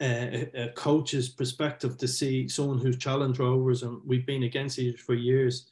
[0.00, 5.00] uh, a coach's perspective to see someone who's challenged Rovers, and we've been against each
[5.00, 5.70] for years.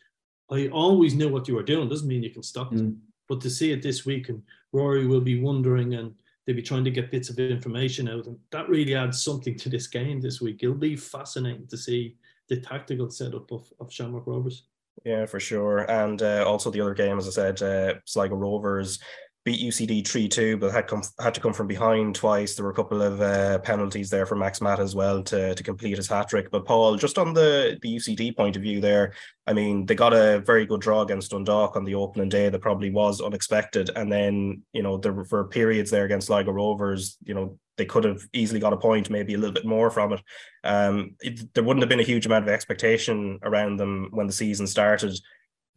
[0.51, 1.89] I always knew what you were doing.
[1.89, 2.79] Doesn't mean you can stop it.
[2.79, 2.99] Mm.
[3.29, 6.15] But to see it this week, and Rory will be wondering, and
[6.47, 9.69] they'll be trying to get bits of information out, and that really adds something to
[9.69, 10.61] this game this week.
[10.63, 12.15] It'll be fascinating to see
[12.49, 14.65] the tactical setup of, of Shamrock Rovers.
[15.05, 15.79] Yeah, for sure.
[15.91, 18.99] And uh, also the other game, as I said, uh, Sligo Rovers
[19.47, 22.57] beat UCD 3 2, but had come had to come from behind twice.
[22.57, 25.63] There were a couple of uh, penalties there for Max Mata as well to, to
[25.63, 26.51] complete his hat trick.
[26.51, 29.15] But Paul, just on the, the UCD point of view there,
[29.47, 32.61] I mean, they got a very good draw against Dundalk on the opening day that
[32.61, 33.89] probably was unexpected.
[33.95, 38.05] And then, you know, there were periods there against Sligo Rovers, you know, they could
[38.05, 40.23] have easily got a point, maybe a little bit more from it.
[40.65, 44.33] Um, it, there wouldn't have been a huge amount of expectation around them when the
[44.33, 45.17] season started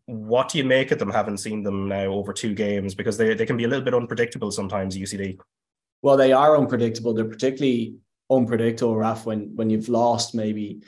[0.09, 3.33] what do you make of them having seen them now over two games because they,
[3.33, 5.37] they can be a little bit unpredictable sometimes ucd
[6.01, 7.95] well they are unpredictable they're particularly
[8.29, 10.81] unpredictable, Raf, when when you've lost maybe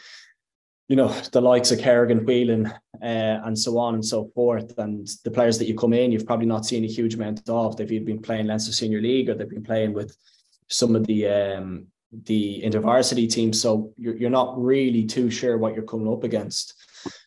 [0.88, 2.66] you know, the likes of Kerrigan, Whelan,
[3.02, 4.78] uh, and so on and so forth.
[4.78, 7.78] And the players that you come in, you've probably not seen a huge amount of.
[7.78, 10.14] They've either been playing Leinster Senior League or they've been playing with
[10.68, 13.62] some of the um, the intervarsity teams.
[13.62, 16.74] So you're, you're not really too sure what you're coming up against.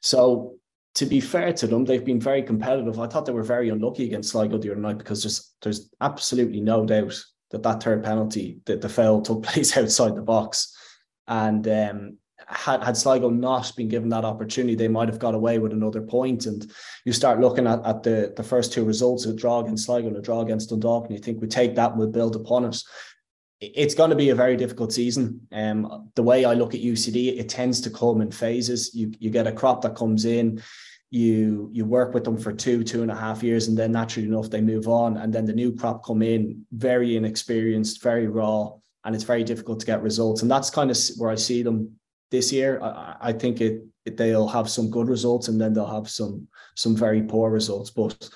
[0.02, 0.56] So
[0.94, 2.98] to be fair to them, they've been very competitive.
[3.00, 6.60] I thought they were very unlucky against Sligo the other night because there's there's absolutely
[6.60, 10.76] no doubt that that third penalty, that the foul took place outside the box.
[11.26, 15.58] And um, had, had Sligo not been given that opportunity, they might have got away
[15.58, 16.46] with another point.
[16.46, 16.70] And
[17.04, 20.16] you start looking at, at the, the first two results, a draw against Sligo and
[20.16, 22.76] a draw against Dundalk, and you think we take that and we'll build upon it.
[23.74, 25.40] It's going to be a very difficult season.
[25.52, 28.94] Um, the way I look at UCD, it tends to come in phases.
[28.94, 30.62] You you get a crop that comes in,
[31.10, 34.28] you you work with them for two two and a half years, and then naturally
[34.28, 38.70] enough they move on, and then the new crop come in very inexperienced, very raw,
[39.04, 40.42] and it's very difficult to get results.
[40.42, 41.92] And that's kind of where I see them
[42.30, 42.80] this year.
[42.82, 46.48] I, I think it, it, they'll have some good results and then they'll have some
[46.74, 47.90] some very poor results.
[47.90, 48.28] But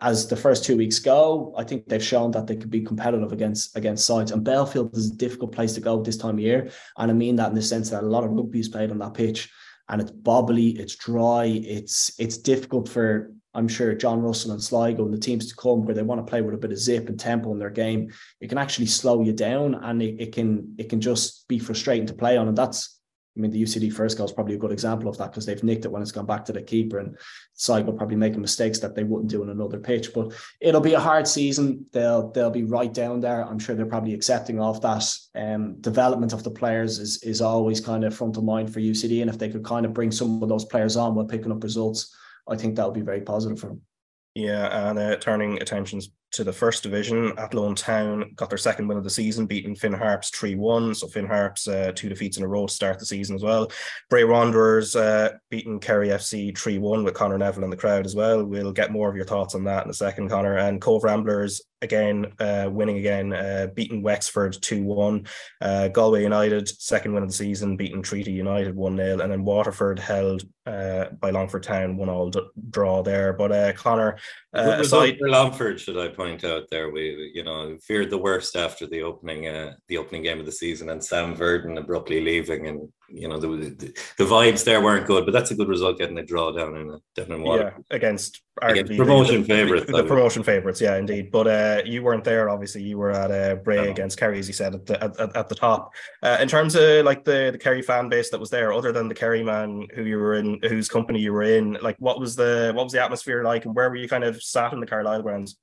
[0.00, 3.32] as the first two weeks go, I think they've shown that they could be competitive
[3.32, 4.30] against against sides.
[4.30, 7.36] And Belfield is a difficult place to go this time of year, and I mean
[7.36, 9.50] that in the sense that a lot of rugby is played on that pitch,
[9.88, 15.04] and it's bobbly, it's dry, it's it's difficult for I'm sure John Russell and Sligo
[15.04, 17.08] and the teams to come where they want to play with a bit of zip
[17.08, 18.10] and tempo in their game.
[18.40, 22.06] It can actually slow you down, and it, it can it can just be frustrating
[22.06, 22.91] to play on, and that's
[23.36, 25.62] I mean, the UCD first goal is probably a good example of that because they've
[25.62, 27.16] nicked it when it's gone back to the keeper, and
[27.54, 30.12] Sligo probably making mistakes that they wouldn't do in another pitch.
[30.12, 31.86] But it'll be a hard season.
[31.92, 33.42] They'll they'll be right down there.
[33.46, 35.04] I'm sure they're probably accepting of that.
[35.34, 39.22] Um, development of the players is is always kind of front of mind for UCD,
[39.22, 41.62] and if they could kind of bring some of those players on while picking up
[41.62, 42.14] results,
[42.48, 43.80] I think that would be very positive for them.
[44.34, 48.98] Yeah, and uh, turning attentions to the first division, Athlone Town got their second win
[48.98, 50.94] of the season, beating Finn Harps 3 1.
[50.94, 53.70] So Finn Harps, uh, two defeats in a row to start the season as well.
[54.08, 58.14] Bray Wanderers uh, beating Kerry FC 3 1 with Connor Neville in the crowd as
[58.14, 58.44] well.
[58.44, 60.56] We'll get more of your thoughts on that in a second, Connor.
[60.56, 65.26] And Cobh Ramblers again, uh, winning again, uh, beating Wexford 2 1.
[65.60, 69.20] Uh, Galway United, second win of the season, beating Treaty United 1 0.
[69.20, 72.40] And then Waterford held uh, by Longford Town, one all d-
[72.70, 73.32] draw there.
[73.32, 74.16] But uh, Connor,
[74.54, 78.56] uh, aside for Longford, should I point out there, we you know feared the worst
[78.56, 82.68] after the opening uh, the opening game of the season and Sam Verdon abruptly leaving,
[82.68, 85.24] and you know the, the, the vibes there weren't good.
[85.24, 87.74] But that's a good result getting a draw down in down in Water.
[87.76, 89.86] Yeah, against, against promotion favourites.
[89.86, 91.30] The, the, promotion favourites, yeah, indeed.
[91.30, 92.48] But uh, you weren't there.
[92.48, 93.90] Obviously, you were at uh, Bray no.
[93.90, 95.92] against Kerry, as you said at the at, at the top.
[96.22, 99.08] Uh, in terms of like the the Kerry fan base that was there, other than
[99.08, 102.34] the Kerry man who you were in, whose company you were in, like what was
[102.36, 104.86] the what was the atmosphere like, and where were you kind of sat in the
[104.86, 105.56] Carlisle grounds?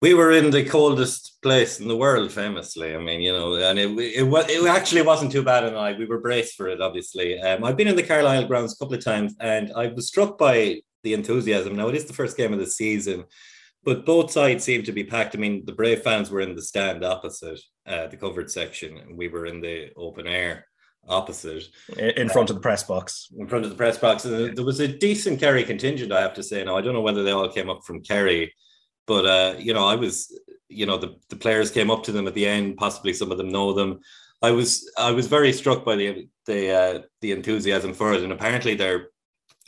[0.00, 2.94] We were in the coldest place in the world, famously.
[2.94, 6.06] I mean, you know, and it it, it actually wasn't too bad, and I we
[6.06, 6.80] were braced for it.
[6.80, 10.08] Obviously, um, I've been in the Carlisle grounds a couple of times, and I was
[10.08, 11.76] struck by the enthusiasm.
[11.76, 13.24] Now it is the first game of the season,
[13.84, 15.34] but both sides seem to be packed.
[15.34, 19.16] I mean, the Brave fans were in the stand opposite uh, the covered section, and
[19.16, 20.66] we were in the open air
[21.08, 21.64] opposite
[21.96, 24.80] in front of the press box in front of the press box and there was
[24.80, 27.48] a decent kerry contingent i have to say now i don't know whether they all
[27.48, 28.52] came up from kerry
[29.08, 32.28] but uh, you know, I was, you know, the, the players came up to them
[32.28, 32.76] at the end.
[32.76, 34.00] Possibly some of them know them.
[34.40, 38.32] I was I was very struck by the the uh, the enthusiasm for it, and
[38.32, 39.08] apparently their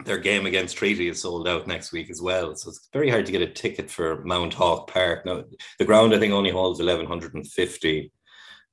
[0.05, 2.55] their game against Treaty is sold out next week as well.
[2.55, 5.26] So it's very hard to get a ticket for Mounthawk Park.
[5.26, 5.44] Now
[5.79, 8.12] the ground I think only holds eleven hundred and fifty,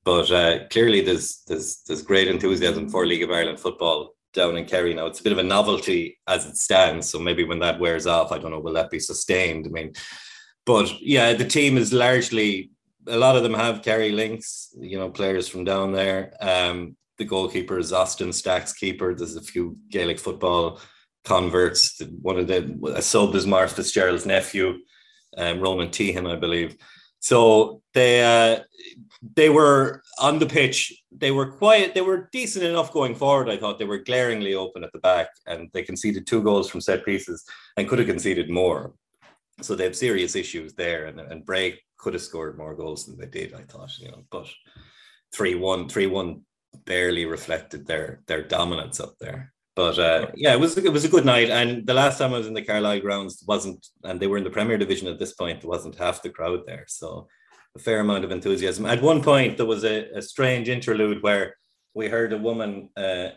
[0.04, 4.66] but uh, clearly there's there's there's great enthusiasm for League of Ireland football down in
[4.66, 5.08] Kerry now.
[5.08, 7.10] It's a bit of a novelty as it stands.
[7.10, 9.66] So maybe when that wears off, I don't know, will that be sustained?
[9.66, 9.94] I mean,
[10.68, 12.72] but yeah, the team is largely
[13.08, 16.34] a lot of them have Kerry links, you know, players from down there.
[16.42, 19.16] Um, the goalkeeper is Austin Stacks keeper.
[19.16, 20.82] There's a few Gaelic football
[21.24, 22.02] converts.
[22.22, 24.80] One of the a sub is Mark Fitzgerald's nephew,
[25.38, 26.76] um, Ronan Tehan, I believe.
[27.20, 28.64] So they uh,
[29.36, 31.02] they were on the pitch.
[31.12, 31.96] They were quiet.
[31.96, 33.50] They were decent enough going forward.
[33.50, 36.82] I thought they were glaringly open at the back, and they conceded two goals from
[36.82, 37.44] set pieces
[37.78, 38.94] and could have conceded more.
[39.62, 43.17] So they have serious issues there, and, and Bray could have scored more goals than
[43.17, 44.48] they did, I thought, you know, but
[45.34, 46.41] 3 1, 3 1
[46.86, 49.54] barely reflected their their dominance up there.
[49.76, 51.50] But uh, yeah, it was it was a good night.
[51.50, 54.43] And the last time I was in the Carlisle grounds wasn't, and they were in
[54.43, 55.62] the Premier Division at this point.
[55.62, 57.28] There wasn't half the crowd there, so
[57.76, 58.86] a fair amount of enthusiasm.
[58.86, 61.56] At one point, there was a, a strange interlude where
[61.93, 63.30] we heard a woman uh,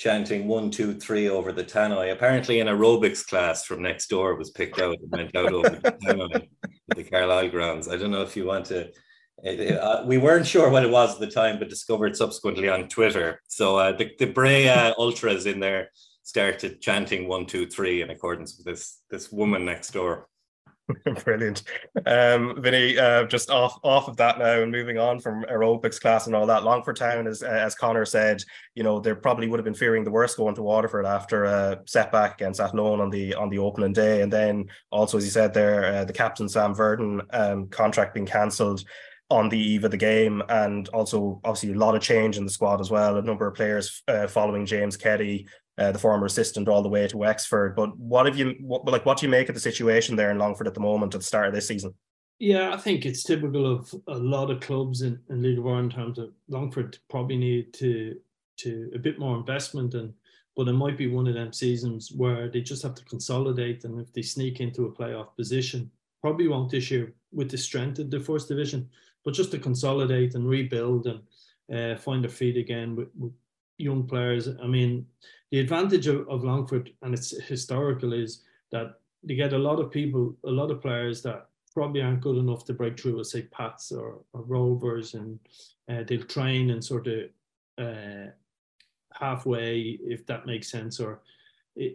[0.00, 2.10] chanting one, two, three over the tannoy.
[2.10, 5.92] Apparently, an aerobics class from next door was picked out and went out over the
[6.02, 6.48] tannoy
[6.90, 7.86] at the Carlisle grounds.
[7.86, 8.90] I don't know if you want to
[9.42, 12.88] It, uh, we weren't sure what it was at the time, but discovered subsequently on
[12.88, 13.42] Twitter.
[13.48, 15.90] So uh, the, the Bray uh, Ultras in there
[16.22, 20.29] started chanting one, two, three in accordance with this this woman next door.
[21.24, 21.62] Brilliant.
[22.06, 26.26] Um, Vinny, uh, just off off of that now and moving on from aerobics class
[26.26, 28.42] and all that, Longford Town, as, as Connor said,
[28.74, 31.80] you know, they probably would have been fearing the worst going to Waterford after a
[31.86, 34.22] setback against Athlone on the on the opening day.
[34.22, 38.26] And then also, as you said there, uh, the captain, Sam Verdon, um, contract being
[38.26, 38.84] cancelled
[39.30, 42.50] on the eve of the game, and also obviously a lot of change in the
[42.50, 43.16] squad as well.
[43.16, 45.46] A number of players uh, following James Keddy,
[45.80, 47.74] uh, the former assistant, all the way to Wexford.
[47.74, 49.06] But what have you what, like?
[49.06, 51.26] What do you make of the situation there in Longford at the moment at the
[51.26, 51.94] start of this season?
[52.38, 55.98] Yeah, I think it's typical of a lot of clubs in, in League Ireland in
[55.98, 58.16] terms of Longford probably need to
[58.58, 60.12] to a bit more investment and
[60.56, 64.00] but it might be one of them seasons where they just have to consolidate and
[64.00, 65.90] if they sneak into a playoff position,
[66.20, 68.88] probably won't this year with the strength of the first division,
[69.24, 71.20] but just to consolidate and rebuild and
[71.74, 73.32] uh, find their feet again with, with
[73.80, 74.48] young players.
[74.62, 75.06] I mean,
[75.50, 79.90] the advantage of, of Longford and it's historical is that they get a lot of
[79.90, 83.42] people, a lot of players that probably aren't good enough to break through, as say
[83.42, 85.38] Pats or, or Rovers, and
[85.88, 87.24] uh, they'll train and sort of
[87.78, 88.30] uh,
[89.12, 91.20] halfway, if that makes sense, or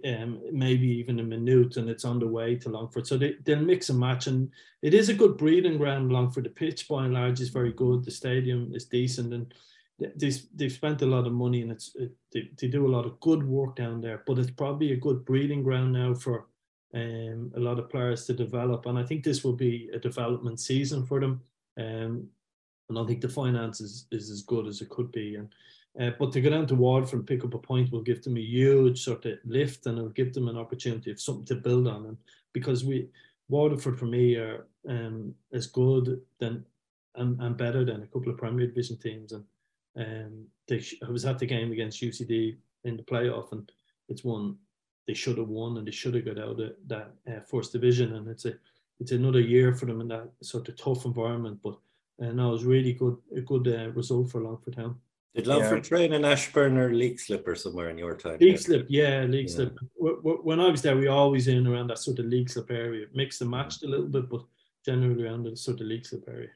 [0.06, 3.06] um, maybe even a minute, and it's on the way to Longford.
[3.06, 4.50] So they, they'll mix and match, and
[4.82, 6.12] it is a good breeding ground.
[6.12, 8.04] Longford, the pitch by and large is very good.
[8.04, 9.54] The stadium is decent, and
[10.00, 13.06] they, they've spent a lot of money and it's it, they, they do a lot
[13.06, 16.48] of good work down there but it's probably a good breeding ground now for
[16.96, 18.86] um, a lot of players to develop.
[18.86, 21.42] And I think this will be a development season for them.
[21.78, 22.28] Um,
[22.90, 25.36] and I think the finance is, is as good as it could be.
[25.36, 25.50] And
[26.00, 28.38] uh, but to go down to Waterford and pick up a point will give them
[28.38, 31.88] a huge sort of lift and it'll give them an opportunity of something to build
[31.88, 32.06] on.
[32.06, 32.18] And
[32.54, 33.10] because we
[33.48, 36.66] Waterford for me are um, as good than
[37.16, 39.32] and, and better than a couple of Premier Division teams.
[39.32, 39.46] And
[39.98, 43.72] um, they I was at the game against UCD in the playoff, and
[44.10, 44.58] it's one
[45.08, 48.16] they should have won, and they should have got out of that uh, first division.
[48.16, 48.54] And it's a
[49.00, 51.60] it's another year for them in that sort of tough environment.
[51.64, 51.78] But
[52.22, 54.96] uh, no, it was really good a good uh, result for Longford Town.
[55.36, 55.90] Did Longford yeah.
[55.90, 58.40] train in Ashbourne or Leixlip or somewhere in your time?
[58.40, 59.56] Leixlip, yeah, League yeah.
[59.56, 59.78] Slip.
[59.98, 63.08] When I was there, we always in around that sort of Leixlip area.
[63.14, 64.46] Mixed and matched a little bit, but
[64.86, 66.52] generally around the sort of Leixlip area.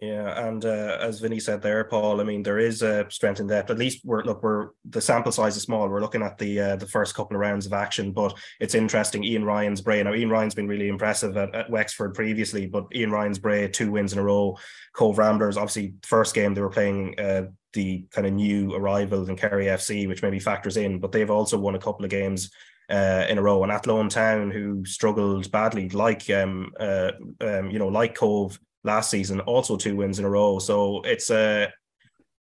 [0.00, 3.46] Yeah, and uh, as Vinny said there, Paul, I mean there is a strength in
[3.46, 3.70] depth.
[3.70, 5.88] At least we're look, we're the sample size is small.
[5.88, 9.24] We're looking at the uh, the first couple of rounds of action, but it's interesting.
[9.24, 10.02] Ian Ryan's Bray.
[10.02, 13.90] Now Ian Ryan's been really impressive at, at Wexford previously, but Ian Ryan's Bray two
[13.90, 14.56] wins in a row.
[14.92, 19.36] Cobh Ramblers, obviously, first game they were playing uh, the kind of new arrival in
[19.36, 22.50] Kerry FC, which maybe factors in, but they've also won a couple of games
[22.90, 23.62] uh, in a row.
[23.62, 29.10] And Athlone Town, who struggled badly, like um, uh, um, you know, like Cobh last
[29.10, 30.58] season, also two wins in a row.
[30.58, 31.68] So it's uh,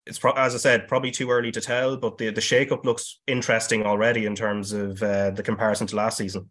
[0.05, 3.21] it's pro- as I said, probably too early to tell, but the the shakeup looks
[3.27, 6.49] interesting already in terms of uh, the comparison to last season.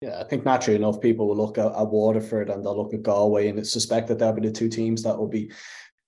[0.00, 3.02] Yeah, I think naturally enough, people will look at, at Waterford and they'll look at
[3.02, 5.50] Galway and suspect that they'll be the two teams that will be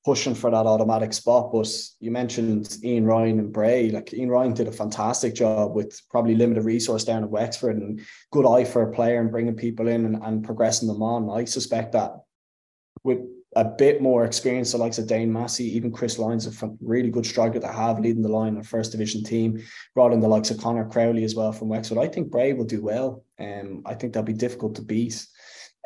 [0.04, 1.50] pushing for that automatic spot.
[1.52, 1.68] But
[1.98, 3.90] you mentioned Ian Ryan and Bray.
[3.90, 8.00] Like Ian Ryan did a fantastic job with probably limited resource down at Wexford and
[8.30, 11.28] good eye for a player and bringing people in and, and progressing them on.
[11.28, 12.12] I suspect that
[13.04, 13.18] with
[13.56, 17.26] a bit more experience, the likes of Dane Massey, even Chris Lyons, a really good
[17.26, 19.62] striker to have leading the line on first division team.
[19.94, 21.98] Brought in the likes of Connor Crowley as well from Wexford.
[21.98, 23.24] I think Bray will do well.
[23.40, 25.26] Um, I think they'll be difficult to beat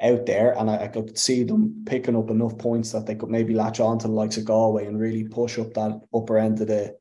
[0.03, 3.31] out there, and I, I, could see them picking up enough points that they could
[3.31, 6.61] maybe latch on to the likes of Galway and really push up that upper end
[6.61, 6.96] of the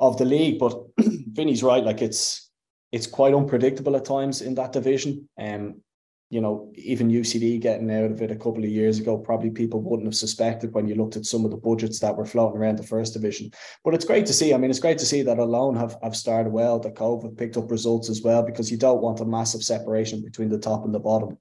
[0.00, 0.58] of the league.
[0.58, 2.50] But Vinny's right; like it's
[2.90, 5.28] it's quite unpredictable at times in that division.
[5.38, 5.82] Um,
[6.30, 9.82] you know, even UCD getting out of it a couple of years ago, probably people
[9.82, 12.78] wouldn't have suspected when you looked at some of the budgets that were floating around
[12.78, 13.50] the first division.
[13.84, 14.54] But it's great to see.
[14.54, 17.56] I mean, it's great to see that alone have, have started well, that have picked
[17.56, 20.94] up results as well, because you don't want a massive separation between the top and
[20.94, 21.36] the bottom.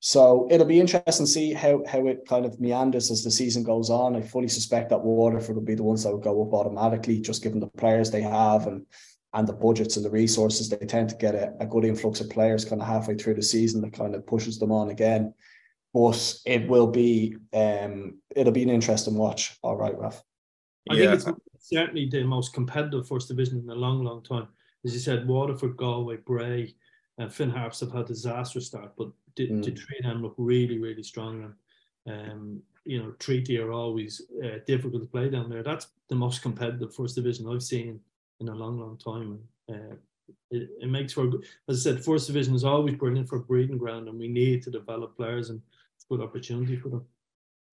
[0.00, 3.62] So it'll be interesting to see how, how it kind of meanders as the season
[3.62, 4.16] goes on.
[4.16, 7.42] I fully suspect that Waterford will be the ones that would go up automatically, just
[7.42, 8.86] given the players they have and
[9.34, 12.28] and the budgets and the resources, they tend to get a, a good influx of
[12.28, 15.32] players kind of halfway through the season that kind of pushes them on again.
[15.94, 19.58] But it will be um it'll be an interesting watch.
[19.62, 20.22] All right, Raf.
[20.90, 21.16] I yeah.
[21.16, 24.48] think it's certainly the most competitive first division in a long, long time.
[24.84, 26.74] As you said, Waterford, Galway, Bray,
[27.18, 29.64] and Finn Harps have had a disastrous start, but the, mm.
[29.64, 31.54] the three of them look really, really strong.
[32.06, 35.62] And um, you know, Treaty are always uh, difficult to play down there.
[35.62, 38.00] That's the most competitive first division I've seen
[38.42, 39.38] in a long, long time.
[39.68, 39.94] Uh,
[40.50, 41.30] it, it, makes for,
[41.68, 44.70] as I said, first division is always brilliant for breeding ground, and we need to
[44.70, 45.60] develop players, and
[46.10, 47.04] good opportunity for them.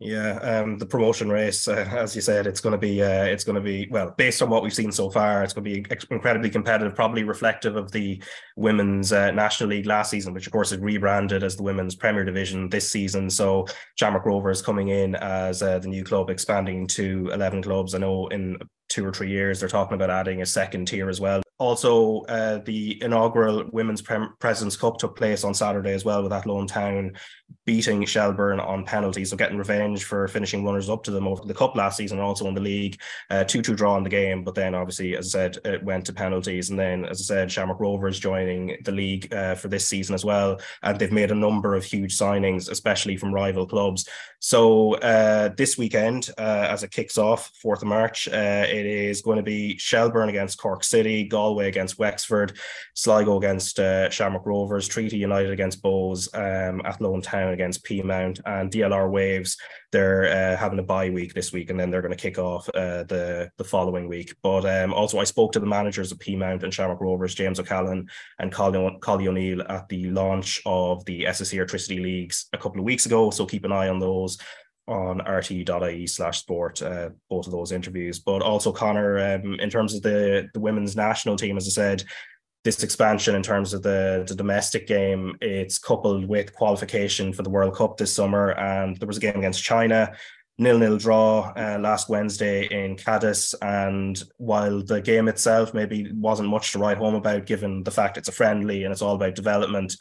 [0.02, 3.44] Yeah, um, the promotion race, uh, as you said, it's going to be, uh, it's
[3.44, 5.86] going to be well, based on what we've seen so far, it's going to be
[6.10, 8.24] incredibly competitive, probably reflective of the
[8.56, 12.24] women's uh, national league last season, which of course is rebranded as the women's Premier
[12.24, 13.30] Division this season.
[13.30, 17.94] So Shamrock Rovers coming in as uh, the new club, expanding to eleven clubs.
[17.94, 21.20] I know in two or three years they're talking about adding a second tier as
[21.20, 26.32] well also, uh, the inaugural Women's Presidents Cup took place on Saturday as well, with
[26.34, 27.18] Athlone Town
[27.66, 31.54] beating Shelbourne on penalties, so getting revenge for finishing runners up to them over the
[31.54, 33.00] cup last season and also in the league.
[33.30, 36.06] Uh, 2 2 draw in the game, but then obviously, as I said, it went
[36.06, 36.70] to penalties.
[36.70, 40.26] And then, as I said, Shamrock Rovers joining the league uh, for this season as
[40.26, 40.60] well.
[40.82, 44.08] And they've made a number of huge signings, especially from rival clubs.
[44.40, 49.22] So uh, this weekend, uh, as it kicks off, 4th of March, uh, it is
[49.22, 51.26] going to be Shelbourne against Cork City,
[51.58, 52.58] against Wexford,
[52.94, 58.72] Sligo against uh, Shamrock Rovers, Treaty United against Bohs, um, Athlone Town against Peamount, and
[58.72, 59.58] DLR Waves.
[59.92, 62.70] They're uh, having a bye week this week, and then they're going to kick off
[62.70, 64.36] uh, the the following week.
[64.44, 68.08] But um, also, I spoke to the managers of Peamount and Shamrock Rovers, James O'Callaghan
[68.38, 73.06] and Collie O'Neill, at the launch of the SSE Airtricity Leagues a couple of weeks
[73.06, 73.32] ago.
[73.32, 74.38] So keep an eye on those
[74.90, 78.20] on rte.ie slash sport, uh, both of those interviews.
[78.20, 82.04] But also, Conor, um, in terms of the, the women's national team, as I said,
[82.66, 87.50] this expansion in terms of the, the domestic game, it's coupled with qualification for the
[87.50, 88.52] World Cup this summer.
[88.52, 90.12] And there was a game against China,
[90.58, 93.56] nil-nil draw uh, last Wednesday in Cadiz.
[93.62, 98.18] And while the game itself maybe wasn't much to write home about, given the fact
[98.18, 99.96] it's a friendly and it's all about development,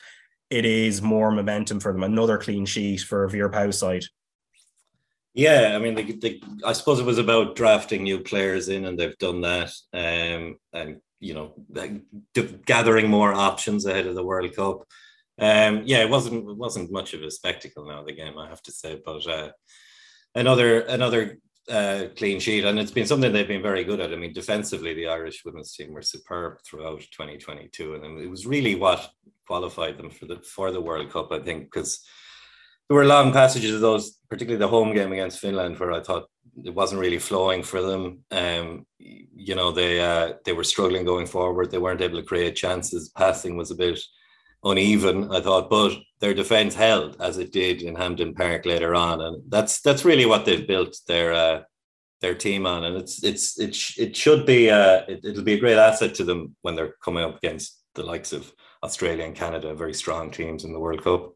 [0.51, 2.03] it is more momentum for them.
[2.03, 4.05] Another clean sheet for Vera Pauw's side.
[5.39, 5.97] Yeah, I mean,
[6.65, 11.01] I suppose it was about drafting new players in, and they've done that, um, and
[11.21, 11.55] you know,
[12.67, 14.81] gathering more options ahead of the World Cup.
[15.39, 18.63] Um, yeah, it wasn't it wasn't much of a spectacle now the game, I have
[18.63, 19.51] to say, but uh,
[20.35, 21.39] another another
[21.71, 24.13] uh, clean sheet, and it's been something they've been very good at.
[24.13, 28.75] I mean, defensively, the Irish women's team were superb throughout 2022, and it was really
[28.75, 29.09] what
[29.47, 32.05] qualified them for the for the World Cup, I think, because
[32.89, 36.29] there were long passages of those, particularly the home game against Finland, where I thought
[36.65, 38.25] it wasn't really flowing for them.
[38.31, 41.71] Um, you know, they uh, they were struggling going forward.
[41.71, 43.11] They weren't able to create chances.
[43.11, 44.01] Passing was a bit
[44.65, 49.21] uneven, I thought, but their defence held as it did in Hampden Park later on,
[49.21, 51.63] and that's that's really what they've built their uh,
[52.21, 55.55] their team on, and it's it's it sh- it should be uh, it, it'll be
[55.55, 59.35] a great asset to them when they're coming up against the likes of Australia and
[59.35, 61.35] Canada, very strong teams in the World Cup.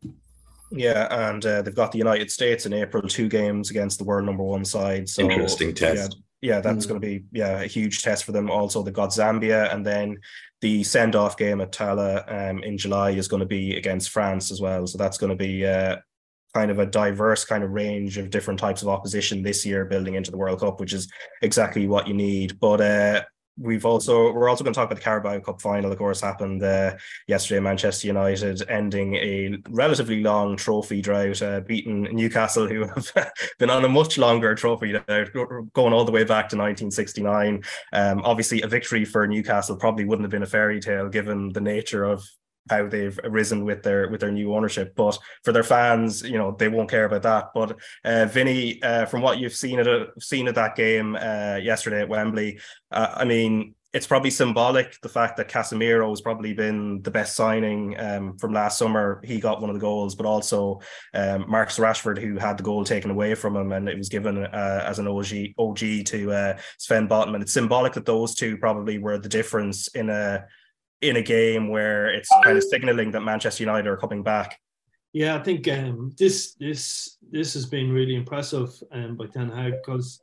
[0.72, 4.24] Yeah, and uh, they've got the United States in April, two games against the world
[4.24, 5.08] number one side.
[5.08, 6.16] So interesting test.
[6.40, 6.88] Yeah, yeah that's mm.
[6.88, 8.50] going to be yeah a huge test for them.
[8.50, 10.18] Also, they've got Zambia, and then
[10.62, 14.50] the send off game at Tallaght um, in July is going to be against France
[14.50, 14.86] as well.
[14.86, 15.96] So that's going to be uh,
[16.54, 20.14] kind of a diverse kind of range of different types of opposition this year, building
[20.14, 21.10] into the World Cup, which is
[21.42, 22.58] exactly what you need.
[22.60, 23.22] But uh,
[23.58, 25.92] we've also we're also going to talk about the Carabao Cup final.
[25.92, 26.96] Of course, happened uh,
[27.26, 27.60] yesterday.
[27.60, 33.12] Manchester United ending a relatively long trophy drought, uh, beating Newcastle, who have
[33.58, 35.32] been on a much longer trophy drought,
[35.72, 37.62] going all the way back to 1969.
[37.92, 41.60] Um, obviously, a victory for Newcastle probably wouldn't have been a fairy tale given the
[41.60, 42.24] nature of
[42.70, 44.94] how they've arisen with their with their new ownership.
[44.94, 47.50] But for their fans, you know, they won't care about that.
[47.54, 51.58] But uh, Vinny, uh, from what you've seen at a, seen at that game uh,
[51.62, 52.60] yesterday at Wembley,
[52.90, 57.36] uh, I mean, it's probably symbolic the fact that Casemiro has probably been the best
[57.36, 59.20] signing um, from last summer.
[59.22, 60.80] He got one of the goals, but also
[61.12, 64.46] um, Marcus Rashford, who had the goal taken away from him, and it was given
[64.46, 67.42] uh, as an OG OG to uh, Sven Botman.
[67.42, 70.46] It's symbolic that those two probably were the difference in a
[71.02, 74.58] in a game where it's kind of signaling that Manchester United are coming back.
[75.12, 79.74] Yeah, I think um, this this this has been really impressive um, by Ten Hag
[79.84, 80.22] because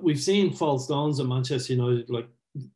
[0.00, 2.08] we've seen false dawns at Manchester United.
[2.08, 2.28] Like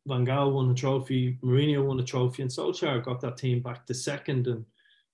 [0.05, 3.85] Van Gaal won a trophy, Mourinho won a trophy, and Solskjaer got that team back
[3.87, 4.47] to second.
[4.47, 4.65] And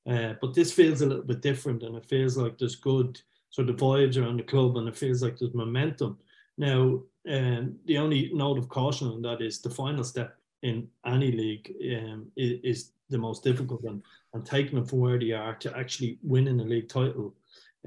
[0.09, 3.69] uh, but this feels a little bit different, and it feels like there's good sort
[3.69, 6.17] of vibes around the club, and it feels like there's momentum.
[6.57, 11.31] Now, um, the only note of caution on that is the final step in any
[11.31, 14.01] league um, is, is, the most difficult and,
[14.33, 17.35] and taking them from where they are to actually winning a league title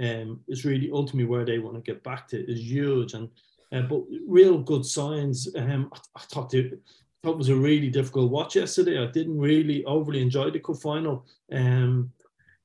[0.00, 3.14] um, is really ultimately where they want to get back to is huge.
[3.14, 3.28] And
[3.72, 6.78] uh, but real good signs um, I, I thought it
[7.24, 9.02] was a really difficult watch yesterday.
[9.02, 11.26] I didn't really overly enjoy the cup final.
[11.52, 12.12] Um,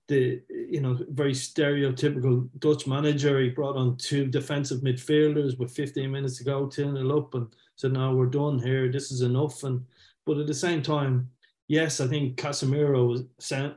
[0.07, 6.11] the you know very stereotypical Dutch manager he brought on two defensive midfielders with 15
[6.11, 8.91] minutes to go 10 0 up and said now we're done here.
[8.91, 9.63] This is enough.
[9.63, 9.83] And
[10.25, 11.29] but at the same time,
[11.67, 13.23] yes, I think Casemiro's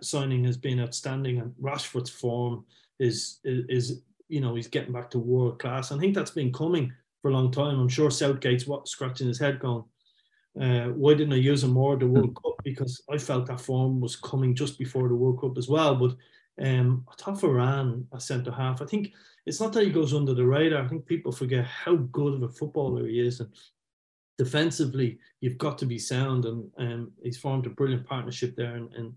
[0.00, 2.64] signing has been outstanding, and Rashford's form
[2.98, 5.92] is is you know he's getting back to world class.
[5.92, 6.92] I think that's been coming
[7.22, 7.78] for a long time.
[7.78, 9.84] I'm sure Southgate's what scratching his head going.
[10.60, 12.54] Uh, why didn't I use him more at the World Cup?
[12.64, 15.94] Because I felt that form was coming just before the World Cup as well.
[15.94, 16.16] But
[16.64, 18.80] um, I thought Varane a centre half.
[18.80, 19.12] I think
[19.44, 20.82] it's not that he goes under the radar.
[20.82, 23.40] I think people forget how good of a footballer he is.
[23.40, 23.50] And
[24.38, 26.44] defensively, you've got to be sound.
[26.44, 29.14] And um, he's formed a brilliant partnership there and, and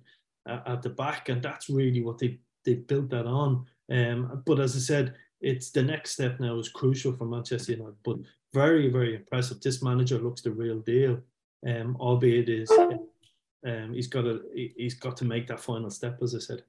[0.48, 1.30] uh, at the back.
[1.30, 3.66] And that's really what they, they built that on.
[3.92, 7.96] Um, but as I said, it's the next step now is crucial for Manchester United.
[8.04, 8.18] But
[8.54, 9.62] very, very impressive.
[9.62, 11.20] This manager looks the real deal.
[11.68, 12.72] Um, albeit is
[13.66, 16.64] um, he's got to he's got to make that final step, as I said.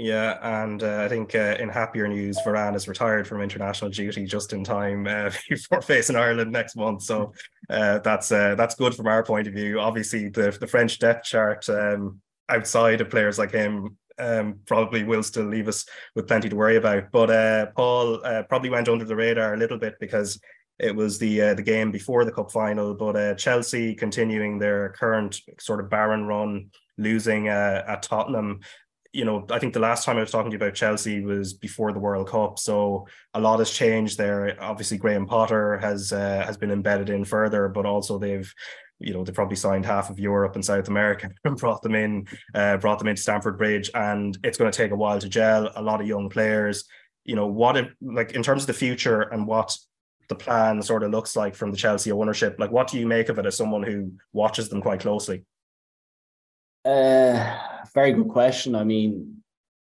[0.00, 4.26] Yeah, and uh, I think uh, in happier news, Varane is retired from international duty
[4.26, 7.02] just in time uh, before facing Ireland next month.
[7.02, 7.32] So
[7.68, 9.80] uh, that's uh, that's good from our point of view.
[9.80, 15.24] Obviously, the the French depth chart um, outside of players like him um, probably will
[15.24, 15.84] still leave us
[16.14, 17.10] with plenty to worry about.
[17.10, 20.40] But uh, Paul probably went under the radar a little bit because
[20.78, 22.94] it was the the game before the cup final.
[22.94, 28.60] But Chelsea continuing their current sort of barren run losing uh, at Tottenham
[29.12, 31.54] you know, I think the last time I was talking to you about Chelsea was
[31.54, 34.56] before the World Cup, so a lot has changed there.
[34.60, 38.52] Obviously, Graham Potter has uh, has been embedded in further, but also they've,
[38.98, 42.26] you know, they probably signed half of Europe and South America and brought them in,
[42.54, 45.70] uh, brought them into Stamford Bridge, and it's going to take a while to gel.
[45.74, 46.84] A lot of young players,
[47.24, 49.74] you know, what it like in terms of the future and what
[50.28, 52.56] the plan sort of looks like from the Chelsea ownership.
[52.58, 55.44] Like, what do you make of it as someone who watches them quite closely?
[56.84, 57.56] Uh,
[57.98, 58.74] very good question.
[58.74, 59.42] I mean,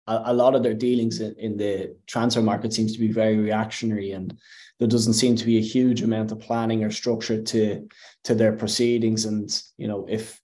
[0.08, 3.38] a, a lot of their dealings in, in, the transfer market seems to be very
[3.38, 4.38] reactionary, and
[4.78, 7.88] there doesn't seem to be a huge amount of planning or structure to
[8.28, 9.26] to their proceedings.
[9.26, 10.40] And you know, if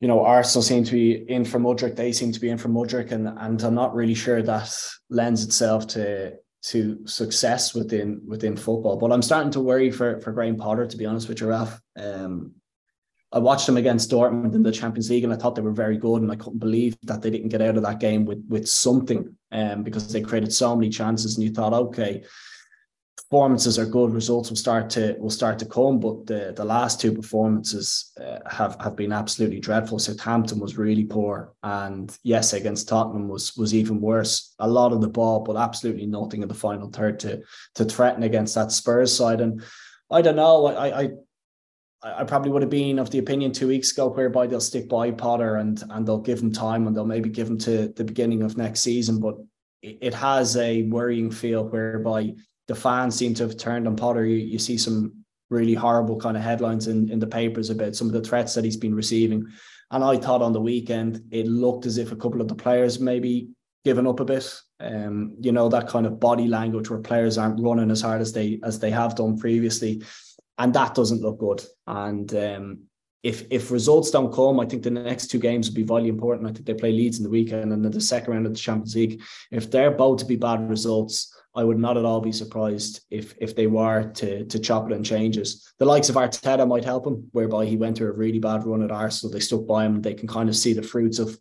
[0.00, 2.68] you know Arsenal seem to be in for Mudryk, they seem to be in for
[2.68, 4.70] Mudryk, and and I'm not really sure that
[5.10, 6.34] lends itself to
[6.70, 8.96] to success within within football.
[8.96, 11.80] But I'm starting to worry for for Graham Potter, to be honest with you, Raf.
[11.96, 12.61] Um,
[13.32, 15.96] I watched them against Dortmund in the Champions League, and I thought they were very
[15.96, 16.22] good.
[16.22, 19.34] And I couldn't believe that they didn't get out of that game with with something,
[19.50, 21.36] um, because they created so many chances.
[21.36, 22.24] And you thought, okay,
[23.16, 25.98] performances are good, results will start to will start to come.
[25.98, 29.98] But the the last two performances uh, have have been absolutely dreadful.
[29.98, 34.54] Southampton was really poor, and yes, against Tottenham was was even worse.
[34.58, 37.40] A lot of the ball, but absolutely nothing in the final third to
[37.76, 39.40] to threaten against that Spurs side.
[39.40, 39.62] And
[40.10, 40.66] I don't know.
[40.66, 41.10] I I
[42.02, 45.12] I probably would have been of the opinion two weeks ago whereby they'll stick by
[45.12, 48.42] Potter and and they'll give him time and they'll maybe give him to the beginning
[48.42, 49.20] of next season.
[49.20, 49.36] But
[49.82, 52.34] it has a worrying feel whereby
[52.68, 54.24] the fans seem to have turned on Potter.
[54.24, 58.06] You, you see some really horrible kind of headlines in, in the papers about some
[58.06, 59.44] of the threats that he's been receiving.
[59.90, 62.98] And I thought on the weekend it looked as if a couple of the players
[62.98, 63.48] maybe
[63.84, 64.52] given up a bit.
[64.80, 68.32] Um, you know, that kind of body language where players aren't running as hard as
[68.32, 70.02] they as they have done previously
[70.58, 71.64] and that doesn't look good.
[71.86, 72.78] And um,
[73.22, 76.48] if if results don't come, I think the next two games will be vitally important.
[76.48, 78.58] I think they play Leeds in the weekend and then the second round of the
[78.58, 79.22] Champions League.
[79.50, 83.34] If they're both to be bad results, I would not at all be surprised if
[83.40, 85.72] if they were to to chop it and changes.
[85.78, 88.82] The likes of Arteta might help him, whereby he went through a really bad run
[88.82, 89.32] at Arsenal.
[89.32, 90.02] They stuck by him.
[90.02, 91.38] They can kind of see the fruits of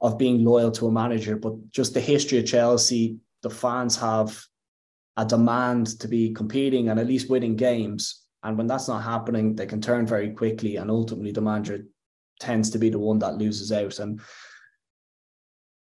[0.00, 1.36] of being loyal to a manager.
[1.36, 4.40] But just the history of Chelsea, the fans have
[5.16, 9.56] a demand to be competing and at least winning games and when that's not happening,
[9.56, 11.86] they can turn very quickly, and ultimately the manager
[12.38, 13.98] tends to be the one that loses out.
[13.98, 14.20] And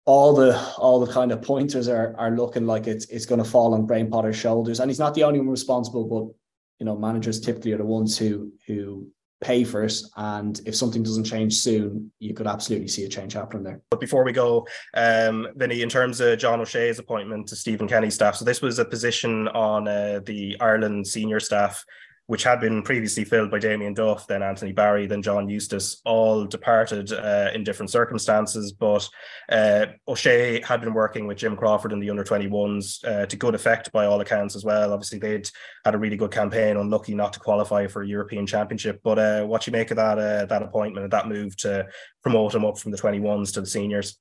[0.05, 3.49] all the all the kind of pointers are are looking like it's it's going to
[3.49, 6.05] fall on Graham Potter's shoulders, and he's not the only one responsible.
[6.05, 6.35] But
[6.79, 9.07] you know, managers typically are the ones who who
[9.41, 9.93] pay for it.
[10.15, 13.81] And if something doesn't change soon, you could absolutely see a change happening there.
[13.89, 18.15] But before we go, um, Vinny, in terms of John O'Shea's appointment to Stephen Kenny's
[18.15, 21.83] staff, so this was a position on uh, the Ireland senior staff
[22.27, 26.45] which had been previously filled by Damien Duff, then Anthony Barry, then John Eustace, all
[26.45, 28.71] departed uh, in different circumstances.
[28.71, 29.07] But
[29.49, 33.55] uh, O'Shea had been working with Jim Crawford in the under 21s uh, to good
[33.55, 34.93] effect by all accounts as well.
[34.93, 35.49] Obviously, they'd
[35.83, 39.01] had a really good campaign, unlucky not to qualify for a European Championship.
[39.03, 41.87] But uh, what you make of that uh, that appointment that move to
[42.21, 44.17] promote him up from the 21s to the seniors?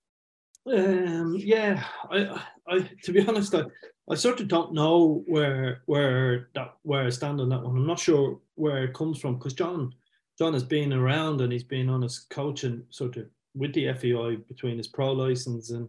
[0.67, 3.65] Um, yeah, I, I, to be honest, I,
[4.11, 7.77] I sort of don't know where where that where I stand on that one.
[7.77, 9.93] I'm not sure where it comes from because John
[10.39, 14.37] John has been around and he's been on his coaching sort of with the FAI
[14.49, 15.89] between his pro license and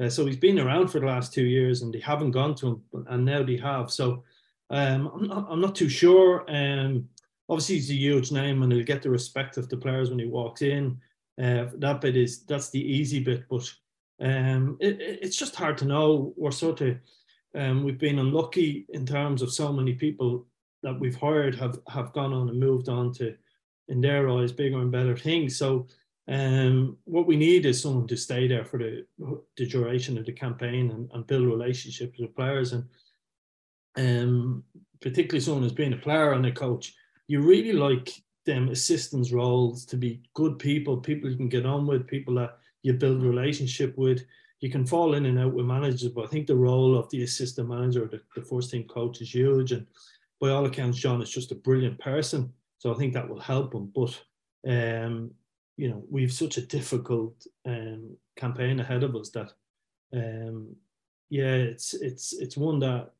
[0.00, 2.66] uh, so he's been around for the last two years and they haven't gone to
[2.66, 3.90] him and now they have.
[3.90, 4.24] So
[4.70, 6.44] um, I'm not I'm not too sure.
[6.48, 7.08] Um,
[7.48, 10.26] obviously he's a huge name and he'll get the respect of the players when he
[10.26, 10.98] walks in.
[11.40, 13.70] Uh, that bit is that's the easy bit, but
[14.20, 16.32] um, it, it's just hard to know.
[16.36, 16.96] We're sort of
[17.54, 20.46] um, we've been unlucky in terms of so many people
[20.82, 23.34] that we've hired have have gone on and moved on to,
[23.88, 25.56] in their eyes, bigger and better things.
[25.56, 25.86] So
[26.28, 29.06] um, what we need is someone to stay there for the,
[29.56, 32.72] the duration of the campaign and, and build relationships with players.
[32.72, 32.84] And
[33.96, 34.64] um,
[35.00, 36.94] particularly someone who's been a player and a coach,
[37.28, 38.10] you really like
[38.46, 42.58] them assistants roles to be good people, people you can get on with, people that
[42.82, 44.24] you build relationship with.
[44.64, 47.22] You can fall in and out with managers, but I think the role of the
[47.22, 49.72] assistant manager, the, the first team coach, is huge.
[49.72, 49.86] And
[50.40, 52.50] by all accounts, John is just a brilliant person.
[52.78, 53.92] So I think that will help him.
[53.94, 54.18] But
[54.66, 55.32] um,
[55.76, 59.52] you know, we've such a difficult um, campaign ahead of us that
[60.14, 60.74] um,
[61.28, 63.10] yeah, it's it's it's one that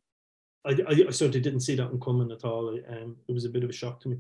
[0.64, 2.70] I, I, I of didn't see that one coming at all.
[2.88, 4.16] Um, it was a bit of a shock to me.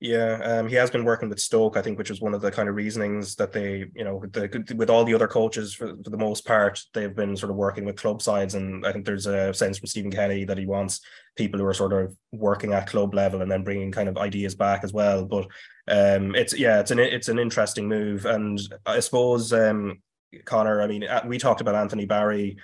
[0.00, 2.52] Yeah, um, he has been working with Stoke, I think, which was one of the
[2.52, 5.88] kind of reasonings that they, you know, with, the, with all the other coaches for,
[6.04, 9.04] for the most part, they've been sort of working with club sides, and I think
[9.04, 11.00] there's a sense from Stephen Kenny that he wants
[11.36, 14.54] people who are sort of working at club level and then bringing kind of ideas
[14.54, 15.24] back as well.
[15.24, 15.48] But
[15.88, 20.00] um, it's yeah, it's an it's an interesting move, and I suppose um,
[20.44, 22.56] Conor, I mean, uh, we talked about Anthony Barry.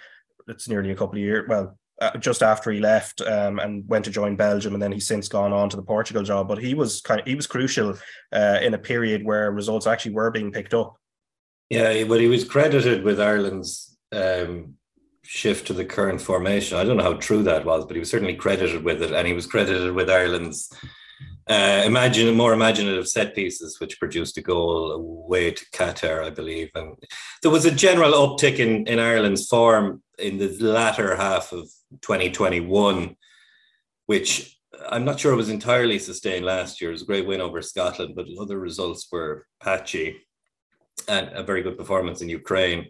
[0.47, 4.05] It's nearly a couple of years, well, uh, just after he left um, and went
[4.05, 6.49] to join Belgium, and then he's since gone on to the Portugal job.
[6.49, 7.95] But he was kind of he was crucial
[8.33, 10.97] uh, in a period where results actually were being picked up.
[11.71, 14.75] Yeah, but he was credited with Ireland's um,
[15.23, 16.79] shift to the current formation.
[16.79, 19.27] I don't know how true that was, but he was certainly credited with it, and
[19.27, 20.71] he was credited with Ireland's
[21.49, 26.71] uh, imagine more imaginative set pieces, which produced a goal away to Qatar, I believe.
[26.75, 26.97] And
[27.43, 31.69] there was a general uptick in, in Ireland's form in the latter half of
[32.03, 33.17] 2021,
[34.07, 36.91] which I'm not sure was entirely sustained last year.
[36.91, 40.21] It was a great win over Scotland, but other results were patchy
[41.09, 42.87] and a very good performance in Ukraine.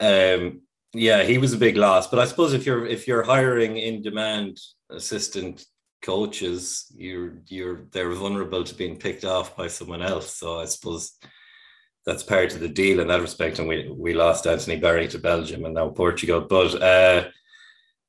[0.00, 2.08] Um, yeah, he was a big loss.
[2.08, 4.58] But I suppose if you're if you're hiring in demand
[4.90, 5.64] assistant
[6.02, 10.34] coaches, you're you're they're vulnerable to being picked off by someone else.
[10.34, 11.12] So I suppose
[12.06, 13.58] that's part of the deal in that respect.
[13.58, 16.40] And we we lost Anthony Barry to Belgium and now Portugal.
[16.40, 17.28] But uh,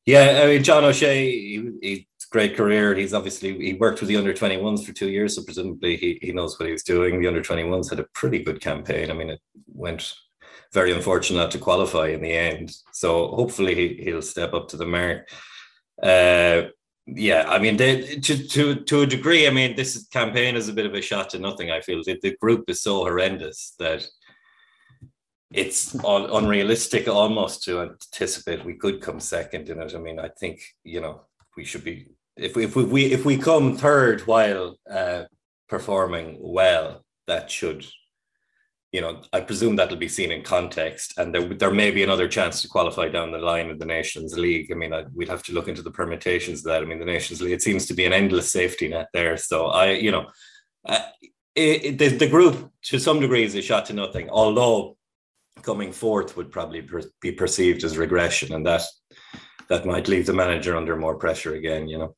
[0.05, 2.95] yeah, I mean John O'Shea, he, he's great career.
[2.95, 6.31] He's obviously he worked with the under 21s for two years, so presumably he, he
[6.31, 7.19] knows what he was doing.
[7.19, 9.11] The under 21s had a pretty good campaign.
[9.11, 10.13] I mean, it went
[10.73, 12.73] very unfortunate to qualify in the end.
[12.93, 15.29] So hopefully he, he'll step up to the mark.
[16.01, 16.63] Uh,
[17.05, 20.73] yeah, I mean, they, to to to a degree, I mean, this campaign is a
[20.73, 21.69] bit of a shot to nothing.
[21.71, 24.07] I feel the, the group is so horrendous that
[25.53, 29.93] it's un- unrealistic almost to anticipate we could come second in it.
[29.95, 31.21] I mean, I think you know
[31.57, 35.23] we should be if we if we, if we come third while uh,
[35.67, 37.85] performing well, that should
[38.91, 42.27] you know, I presume that'll be seen in context, and there there may be another
[42.27, 44.69] chance to qualify down the line in the Nations League.
[44.69, 46.81] I mean, I, we'd have to look into the permutations of that.
[46.81, 49.37] I mean, the Nations League it seems to be an endless safety net there.
[49.37, 50.25] So I, you know,
[50.85, 51.05] uh,
[51.55, 54.29] it, it, the, the group to some degree is a shot to nothing.
[54.29, 54.97] Although
[55.61, 58.83] coming fourth would probably per, be perceived as regression, and that
[59.69, 61.87] that might leave the manager under more pressure again.
[61.87, 62.15] You know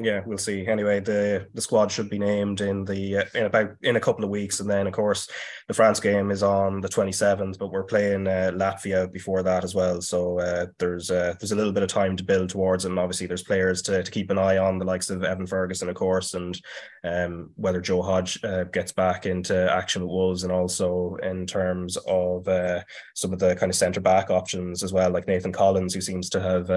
[0.00, 0.64] yeah, we'll see.
[0.66, 4.22] Anyway, the the squad should be named in the uh, in about in a couple
[4.22, 5.28] of weeks, and then of course
[5.66, 7.58] the France game is on the twenty seventh.
[7.58, 11.56] But we're playing uh, Latvia before that as well, so uh, there's uh, there's a
[11.56, 14.38] little bit of time to build towards, and obviously there's players to, to keep an
[14.38, 16.60] eye on, the likes of Evan Ferguson, of course, and
[17.02, 21.96] um, whether Joe Hodge uh, gets back into action with Wolves, and also in terms
[22.06, 22.82] of uh,
[23.14, 26.30] some of the kind of centre back options as well, like Nathan Collins, who seems
[26.30, 26.70] to have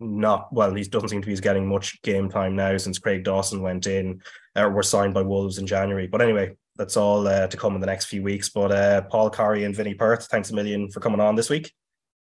[0.00, 3.62] not well, he doesn't seem to be getting much game time now since Craig Dawson
[3.62, 4.20] went in
[4.56, 6.06] or were signed by Wolves in January.
[6.06, 8.48] But anyway, that's all uh, to come in the next few weeks.
[8.48, 11.72] But uh, Paul Corry and Vinny Perth, thanks a million for coming on this week.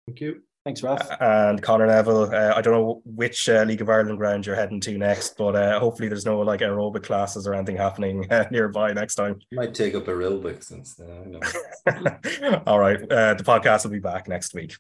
[0.07, 0.41] Thank you.
[0.65, 1.09] Thanks, Raf.
[1.21, 4.81] And Conor Neville, uh, I don't know which uh, League of Ireland ground you're heading
[4.81, 8.91] to next, but uh, hopefully there's no like aerobic classes or anything happening uh, nearby
[8.91, 9.39] next time.
[9.53, 10.95] Might take up aerobics since.
[10.95, 11.39] Then.
[12.67, 14.75] All right, uh, the podcast will be back next week.